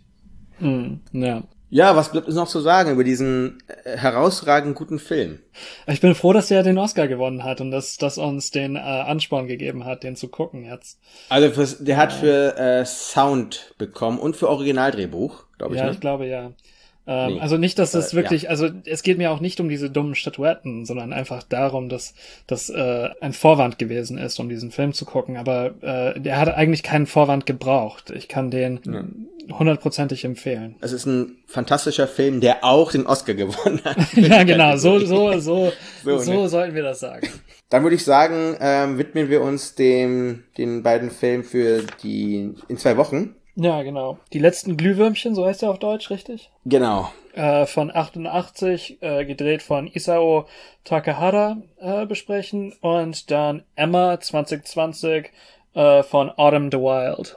Mhm, 0.61 1.01
ja. 1.11 1.43
Ja, 1.71 1.97
was 1.97 2.13
bleibt 2.13 2.29
es 2.29 2.35
noch 2.35 2.49
zu 2.49 2.61
sagen 2.61 2.93
über 2.93 3.05
diesen 3.05 3.63
äh, 3.85 3.97
herausragend 3.97 4.75
guten 4.75 4.99
Film? 4.99 5.41
Ich 5.87 6.01
bin 6.01 6.15
froh, 6.15 6.33
dass 6.33 6.51
er 6.51 6.63
den 6.63 6.79
Oscar 6.79 7.09
gewonnen 7.09 7.45
hat 7.45 7.61
und 7.61 7.71
dass 7.71 7.99
das 7.99 8.17
uns 8.17 8.51
den 8.51 8.77
äh, 8.77 8.79
Ansporn 8.79 9.49
gegeben 9.49 9.85
hat, 9.85 10.03
den 10.03 10.17
zu 10.17 10.29
gucken 10.29 10.65
jetzt. 10.65 10.99
Also 11.29 11.51
fürs, 11.51 11.85
der 11.85 11.99
hat 11.99 12.13
für 12.13 12.57
äh, 12.57 12.87
Sound 12.87 13.75
bekommen 13.77 14.19
und 14.19 14.37
für 14.37 14.49
Originaldrehbuch, 14.49 15.45
glaube 15.59 15.75
ich. 15.75 15.81
Ja, 15.81 15.87
ne? 15.87 15.93
ich 15.93 16.01
glaube 16.01 16.27
ja. 16.27 16.53
Ähm, 17.11 17.35
nee. 17.35 17.41
Also 17.41 17.57
nicht, 17.57 17.79
dass 17.79 17.95
es 17.95 18.13
äh, 18.13 18.17
wirklich, 18.17 18.43
ja. 18.43 18.51
also 18.51 18.69
es 18.85 19.03
geht 19.03 19.17
mir 19.17 19.31
auch 19.31 19.41
nicht 19.41 19.61
um 19.61 19.71
diese 19.71 19.89
dummen 19.89 20.15
Statuetten, 20.15 20.85
sondern 20.85 21.15
einfach 21.15 21.43
darum, 21.43 21.89
dass 21.89 22.13
das 22.47 22.69
äh, 22.69 23.09
ein 23.23 23.33
Vorwand 23.33 23.79
gewesen 23.79 24.19
ist, 24.19 24.39
um 24.39 24.51
diesen 24.51 24.71
Film 24.71 24.93
zu 24.93 25.07
gucken. 25.07 25.39
Aber 25.39 25.75
äh, 25.81 26.21
der 26.21 26.39
hat 26.39 26.55
eigentlich 26.55 26.83
keinen 26.83 27.07
Vorwand 27.07 27.47
gebraucht. 27.47 28.11
Ich 28.11 28.29
kann 28.29 28.51
den 28.51 29.29
hundertprozentig 29.51 30.25
ja. 30.25 30.29
empfehlen. 30.29 30.77
Es 30.83 30.93
ist 30.93 31.07
ein 31.07 31.39
fantastischer 31.47 32.07
Film, 32.07 32.43
der 32.43 32.63
auch 32.63 32.93
den 32.93 33.07
Oscar 33.07 33.33
gewonnen 33.33 33.81
hat. 33.85 33.97
ja, 34.13 34.43
genau. 34.45 34.77
So, 34.77 34.99
so, 34.99 35.39
so, 35.39 35.73
so, 36.05 36.19
so 36.19 36.43
ne? 36.43 36.49
sollten 36.51 36.75
wir 36.75 36.83
das 36.83 37.01
sagen. 37.01 37.27
Dann 37.71 37.83
würde 37.85 37.97
ich 37.97 38.05
sagen, 38.05 38.55
ähm, 38.61 38.99
widmen 38.99 39.31
wir 39.31 39.41
uns 39.41 39.75
dem, 39.75 40.45
den 40.59 40.83
beiden 40.83 41.11
Filmen 41.11 41.45
für 41.45 41.85
die 42.03 42.55
in 42.69 42.77
zwei 42.77 42.99
Wochen. 42.99 43.35
Ja, 43.61 43.83
genau. 43.83 44.19
Die 44.33 44.39
letzten 44.39 44.77
Glühwürmchen, 44.77 45.35
so 45.35 45.45
heißt 45.45 45.65
er 45.65 45.71
auf 45.71 45.81
Deutsch, 45.81 46.11
richtig? 46.11 46.53
Genau. 46.65 47.13
Äh, 47.35 47.67
von 47.67 47.91
88, 47.93 48.99
äh, 49.01 49.25
gedreht 49.25 49.63
von 49.63 49.89
Isao 49.89 50.47
Takahara, 50.85 51.61
äh, 51.79 52.07
besprechen. 52.07 52.73
Und 52.81 53.33
dann 53.33 53.65
Emma 53.75 54.21
2020 54.21 55.33
äh, 55.75 56.05
von 56.05 56.31
Autumn 56.31 56.71
the 56.71 56.79
Wild. 56.79 57.37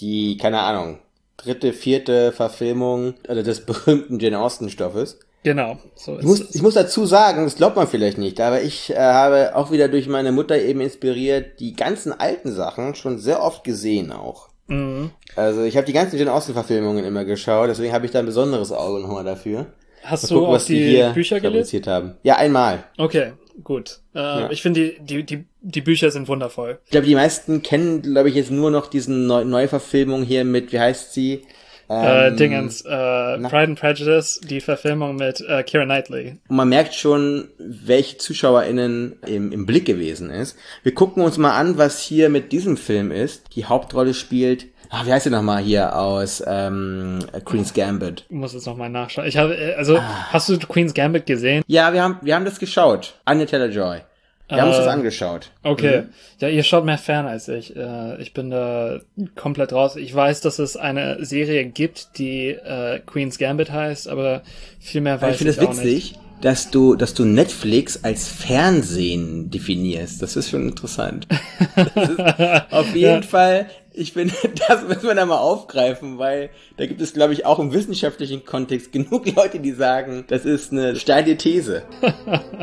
Die, 0.00 0.38
keine 0.38 0.60
Ahnung, 0.60 0.98
dritte, 1.36 1.74
vierte 1.74 2.32
Verfilmung 2.32 3.16
also 3.28 3.42
des 3.42 3.66
berühmten 3.66 4.18
Jane 4.18 4.38
Austen 4.38 4.70
Stoffes. 4.70 5.18
Genau. 5.42 5.78
So 5.94 6.18
ich, 6.18 6.24
muss, 6.24 6.54
ich 6.54 6.62
muss 6.62 6.72
dazu 6.72 7.04
sagen, 7.04 7.44
das 7.44 7.56
glaubt 7.56 7.76
man 7.76 7.86
vielleicht 7.86 8.16
nicht, 8.16 8.40
aber 8.40 8.62
ich 8.62 8.88
äh, 8.88 8.96
habe 8.96 9.56
auch 9.56 9.70
wieder 9.70 9.88
durch 9.88 10.08
meine 10.08 10.32
Mutter 10.32 10.58
eben 10.58 10.80
inspiriert, 10.80 11.60
die 11.60 11.76
ganzen 11.76 12.14
alten 12.14 12.50
Sachen 12.50 12.94
schon 12.94 13.18
sehr 13.18 13.42
oft 13.42 13.62
gesehen 13.62 14.10
auch. 14.10 14.48
Mhm. 14.68 15.10
Also 15.36 15.62
ich 15.62 15.76
habe 15.76 15.86
die 15.86 15.92
ganzen 15.92 16.18
Jane 16.18 16.32
Austen-Verfilmungen 16.32 17.04
immer 17.04 17.24
geschaut, 17.24 17.68
deswegen 17.68 17.92
habe 17.92 18.06
ich 18.06 18.12
da 18.12 18.20
ein 18.20 18.26
besonderes 18.26 18.72
Auge 18.72 19.00
nochmal 19.00 19.24
dafür. 19.24 19.66
Hast 20.02 20.24
Mal 20.24 20.28
du 20.28 20.40
gucken, 20.40 20.56
auch 20.56 20.64
die, 20.64 21.02
die 21.02 21.12
Bücher 21.14 21.40
gelesen? 21.40 21.86
haben. 21.86 22.14
Ja, 22.22 22.36
einmal. 22.36 22.84
Okay, 22.96 23.32
gut. 23.64 24.00
Äh, 24.14 24.18
ja. 24.18 24.50
Ich 24.50 24.62
finde, 24.62 24.94
die, 25.00 25.04
die, 25.04 25.24
die, 25.24 25.44
die 25.62 25.80
Bücher 25.80 26.10
sind 26.10 26.28
wundervoll. 26.28 26.78
Ich 26.84 26.90
glaube, 26.92 27.06
die 27.06 27.14
meisten 27.14 27.62
kennen, 27.62 28.02
glaube 28.02 28.28
ich, 28.28 28.34
jetzt 28.36 28.50
nur 28.50 28.70
noch 28.70 28.86
diesen 28.86 29.26
Neu 29.26 29.44
Neuverfilmung 29.44 30.22
hier 30.22 30.44
mit, 30.44 30.72
wie 30.72 30.80
heißt 30.80 31.12
sie? 31.12 31.42
Äh, 31.88 32.28
ähm, 32.28 32.34
äh, 32.34 32.36
Dingens, 32.36 32.82
äh, 32.82 32.88
Pride 32.88 33.64
and 33.64 33.80
Prejudice, 33.80 34.40
die 34.40 34.60
Verfilmung 34.60 35.16
mit 35.16 35.40
äh, 35.40 35.62
Kira 35.62 35.84
Knightley. 35.84 36.36
Und 36.48 36.56
man 36.56 36.68
merkt 36.68 36.94
schon, 36.94 37.48
welche 37.58 38.18
ZuschauerInnen 38.18 39.16
im, 39.26 39.52
im 39.52 39.66
Blick 39.66 39.84
gewesen 39.84 40.30
ist. 40.30 40.56
Wir 40.82 40.94
gucken 40.94 41.22
uns 41.22 41.38
mal 41.38 41.56
an, 41.56 41.78
was 41.78 42.00
hier 42.00 42.28
mit 42.28 42.52
diesem 42.52 42.76
Film 42.76 43.10
ist. 43.10 43.44
Die 43.54 43.64
Hauptrolle 43.64 44.14
spielt 44.14 44.66
Ah, 44.88 45.04
wie 45.04 45.12
heißt 45.12 45.24
sie 45.24 45.30
nochmal 45.30 45.62
hier 45.62 45.96
aus 45.96 46.42
ähm, 46.46 47.18
Queen's 47.44 47.74
Gambit? 47.74 48.24
Ich 48.28 48.36
muss 48.36 48.52
jetzt 48.52 48.66
nochmal 48.66 48.88
nachschauen. 48.88 49.26
Ich 49.26 49.36
habe, 49.36 49.56
äh, 49.56 49.74
also, 49.74 49.98
ah. 49.98 50.26
hast 50.30 50.48
du 50.48 50.58
Queen's 50.58 50.94
Gambit 50.94 51.26
gesehen? 51.26 51.64
Ja, 51.66 51.92
wir 51.92 52.02
haben, 52.02 52.18
wir 52.22 52.34
haben 52.34 52.44
das 52.44 52.58
geschaut. 52.58 53.14
Anya 53.24 53.46
Taylor-Joy. 53.46 54.02
Wir 54.48 54.58
haben 54.58 54.68
uns 54.68 54.76
das 54.76 54.86
äh, 54.86 54.90
angeschaut. 54.90 55.50
Okay. 55.64 56.02
Mhm. 56.02 56.08
Ja, 56.38 56.48
ihr 56.48 56.62
schaut 56.62 56.84
mehr 56.84 56.98
fern 56.98 57.26
als 57.26 57.48
ich. 57.48 57.74
Äh, 57.74 58.20
ich 58.22 58.32
bin 58.32 58.50
da 58.50 59.00
komplett 59.34 59.72
raus. 59.72 59.96
Ich 59.96 60.14
weiß, 60.14 60.40
dass 60.40 60.58
es 60.58 60.76
eine 60.76 61.24
Serie 61.24 61.64
gibt, 61.66 62.18
die 62.18 62.50
äh, 62.50 63.00
Queen's 63.04 63.38
Gambit 63.38 63.72
heißt, 63.72 64.08
aber 64.08 64.42
viel 64.78 65.00
mehr 65.00 65.20
weiß 65.20 65.40
ich, 65.40 65.46
ich 65.48 65.60
auch 65.60 65.70
witzig, 65.72 65.84
nicht. 65.84 66.20
Dass 66.42 66.70
du, 66.70 66.94
dass 66.94 67.14
du 67.14 67.24
Netflix 67.24 68.04
als 68.04 68.28
Fernsehen 68.28 69.50
definierst. 69.50 70.22
Das 70.22 70.36
ist 70.36 70.50
schon 70.50 70.68
interessant. 70.68 71.26
Ist 71.74 72.20
auf 72.72 72.94
jeden 72.94 73.22
ja. 73.22 73.22
Fall 73.22 73.66
ich 73.96 74.12
finde, 74.12 74.34
das 74.68 74.86
müssen 74.86 75.04
wir 75.04 75.14
da 75.14 75.26
mal 75.26 75.38
aufgreifen, 75.38 76.18
weil 76.18 76.50
da 76.76 76.86
gibt 76.86 77.00
es, 77.00 77.14
glaube 77.14 77.32
ich, 77.32 77.46
auch 77.46 77.58
im 77.58 77.72
wissenschaftlichen 77.72 78.44
Kontext 78.44 78.92
genug 78.92 79.26
Leute, 79.34 79.58
die 79.58 79.72
sagen, 79.72 80.24
das 80.28 80.44
ist 80.44 80.70
eine 80.70 80.96
steile 80.96 81.36
These. 81.36 81.82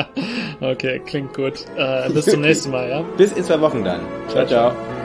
okay, 0.63 0.99
klingt 0.99 1.33
gut. 1.33 1.65
Äh, 1.75 2.09
bis 2.09 2.25
zum 2.25 2.41
nächsten 2.41 2.71
Mal, 2.71 2.89
ja? 2.89 3.01
Bis 3.17 3.31
in 3.33 3.43
zwei 3.43 3.59
Wochen 3.61 3.83
dann. 3.83 4.01
Ciao, 4.29 4.45
ciao. 4.45 4.71
ciao. 4.71 5.03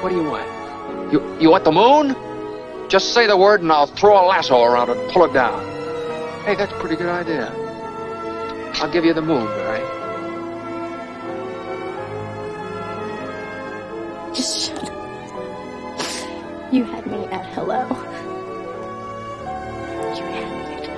What 0.00 0.10
do 0.10 0.16
you 0.16 0.30
want? 0.30 0.46
You, 1.12 1.20
you 1.40 1.50
want 1.50 1.64
the 1.64 1.72
moon? 1.72 2.14
Just 2.88 3.12
say 3.12 3.26
the 3.26 3.36
word 3.36 3.62
and 3.62 3.72
I'll 3.72 3.86
throw 3.86 4.14
a 4.14 4.24
lasso 4.26 4.62
around 4.62 4.90
it 4.90 4.96
and 4.96 5.10
pull 5.10 5.24
it 5.24 5.32
down. 5.32 5.60
Hey, 6.44 6.54
that's 6.54 6.72
a 6.72 6.76
pretty 6.76 6.96
good 6.96 7.08
idea. 7.08 7.52
I'll 8.80 8.90
give 8.90 9.04
you 9.04 9.12
the 9.12 9.20
moon, 9.20 9.44
Barry. 9.46 9.80
Just 14.34 14.68
shut 14.68 14.88
up. 14.88 14.98
You 16.72 16.84
had 16.84 17.06